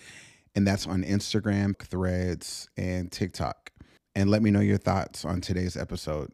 and 0.55 0.65
that's 0.65 0.87
on 0.87 1.03
Instagram, 1.03 1.77
Threads, 1.77 2.69
and 2.77 3.11
TikTok 3.11 3.69
and 4.15 4.29
let 4.29 4.41
me 4.41 4.51
know 4.51 4.59
your 4.59 4.77
thoughts 4.77 5.23
on 5.25 5.41
today's 5.41 5.77
episode. 5.77 6.31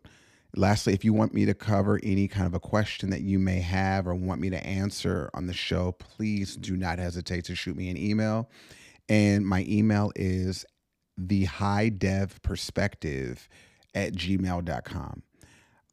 Lastly, 0.55 0.93
if 0.93 1.03
you 1.03 1.13
want 1.13 1.33
me 1.33 1.45
to 1.45 1.53
cover 1.53 1.99
any 2.01 2.27
kind 2.27 2.47
of 2.47 2.53
a 2.53 2.59
question 2.59 3.09
that 3.09 3.21
you 3.21 3.37
may 3.37 3.59
have 3.59 4.07
or 4.07 4.15
want 4.15 4.39
me 4.39 4.49
to 4.49 4.65
answer 4.65 5.29
on 5.33 5.47
the 5.47 5.53
show, 5.53 5.91
please 5.91 6.55
do 6.55 6.77
not 6.77 6.97
hesitate 6.97 7.43
to 7.45 7.55
shoot 7.55 7.75
me 7.75 7.89
an 7.89 7.97
email. 7.97 8.49
And 9.09 9.45
my 9.45 9.65
email 9.67 10.11
is 10.15 10.65
the 11.17 11.45
high 11.45 11.89
dev 11.89 12.41
perspective 12.41 13.47
at 13.93 14.13
gmail.com. 14.13 15.21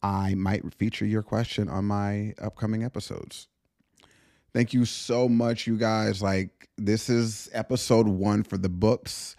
I 0.03 0.35
might 0.35 0.75
feature 0.75 1.07
your 1.07 1.23
question 1.23 1.69
on 1.69 1.85
my 1.85 2.35
upcoming 2.41 2.85
episodes. 2.85 3.49
Thank 4.53 4.75
you 4.75 4.85
so 4.85 5.29
much, 5.29 5.67
you 5.67 5.79
guys. 5.79 6.21
Like, 6.21 6.69
this 6.77 7.09
is 7.09 7.49
episode 7.53 8.09
one 8.09 8.43
for 8.43 8.59
the 8.59 8.69
books 8.69 9.37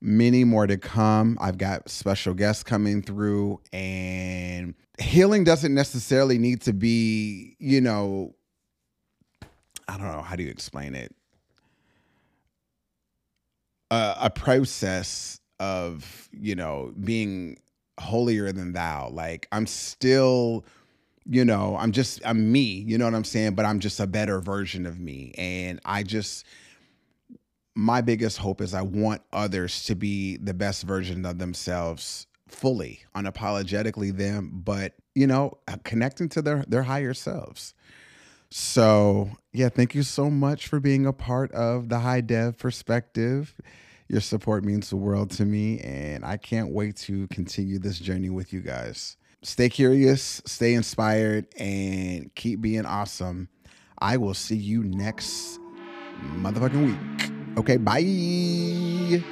many 0.00 0.44
more 0.44 0.66
to 0.66 0.76
come. 0.76 1.38
I've 1.40 1.58
got 1.58 1.88
special 1.88 2.34
guests 2.34 2.62
coming 2.62 3.02
through, 3.02 3.60
and 3.72 4.74
healing 4.98 5.44
doesn't 5.44 5.74
necessarily 5.74 6.38
need 6.38 6.62
to 6.62 6.72
be, 6.72 7.56
you 7.58 7.80
know, 7.80 8.34
I 9.88 9.96
don't 9.96 10.06
know, 10.06 10.22
how 10.22 10.36
do 10.36 10.42
you 10.42 10.50
explain 10.50 10.94
it? 10.94 11.14
Uh, 13.90 14.14
a 14.20 14.30
process 14.30 15.40
of, 15.58 16.28
you 16.32 16.54
know, 16.54 16.94
being 17.02 17.58
holier 18.00 18.52
than 18.52 18.72
thou. 18.72 19.10
Like, 19.10 19.48
I'm 19.52 19.66
still 19.66 20.64
you 21.26 21.44
know 21.44 21.76
i'm 21.76 21.92
just 21.92 22.18
i'm 22.24 22.50
me 22.50 22.62
you 22.62 22.96
know 22.96 23.04
what 23.04 23.14
i'm 23.14 23.24
saying 23.24 23.54
but 23.54 23.66
i'm 23.66 23.78
just 23.78 24.00
a 24.00 24.06
better 24.06 24.40
version 24.40 24.86
of 24.86 24.98
me 24.98 25.34
and 25.36 25.78
i 25.84 26.02
just 26.02 26.46
my 27.74 28.00
biggest 28.00 28.38
hope 28.38 28.60
is 28.60 28.74
I 28.74 28.82
want 28.82 29.22
others 29.32 29.84
to 29.84 29.94
be 29.94 30.36
the 30.36 30.54
best 30.54 30.82
version 30.84 31.24
of 31.24 31.38
themselves 31.38 32.26
fully, 32.48 33.00
unapologetically 33.14 34.16
them, 34.16 34.50
but 34.64 34.94
you 35.14 35.26
know, 35.26 35.58
uh, 35.66 35.76
connecting 35.84 36.28
to 36.30 36.42
their 36.42 36.64
their 36.68 36.84
higher 36.84 37.14
selves. 37.14 37.74
So, 38.50 39.30
yeah, 39.52 39.68
thank 39.68 39.94
you 39.94 40.02
so 40.02 40.28
much 40.28 40.66
for 40.66 40.80
being 40.80 41.06
a 41.06 41.12
part 41.12 41.52
of 41.52 41.88
the 41.88 42.00
High 42.00 42.20
Dev 42.20 42.58
perspective. 42.58 43.54
Your 44.10 44.20
support 44.20 44.64
means 44.64 44.90
the 44.90 44.96
world 44.96 45.30
to 45.30 45.44
me, 45.44 45.78
and 45.82 46.24
I 46.24 46.36
can't 46.36 46.72
wait 46.72 46.96
to 46.96 47.28
continue 47.28 47.78
this 47.78 48.00
journey 48.00 48.28
with 48.28 48.52
you 48.52 48.60
guys. 48.60 49.16
Stay 49.42 49.68
curious, 49.68 50.42
stay 50.46 50.74
inspired, 50.74 51.46
and 51.56 52.34
keep 52.34 52.60
being 52.60 52.86
awesome. 52.86 53.48
I 54.00 54.16
will 54.16 54.34
see 54.34 54.56
you 54.56 54.82
next 54.82 55.60
motherfucking 56.40 56.86
week. 56.86 57.56
Okay, 57.56 57.76
bye. 57.76 59.22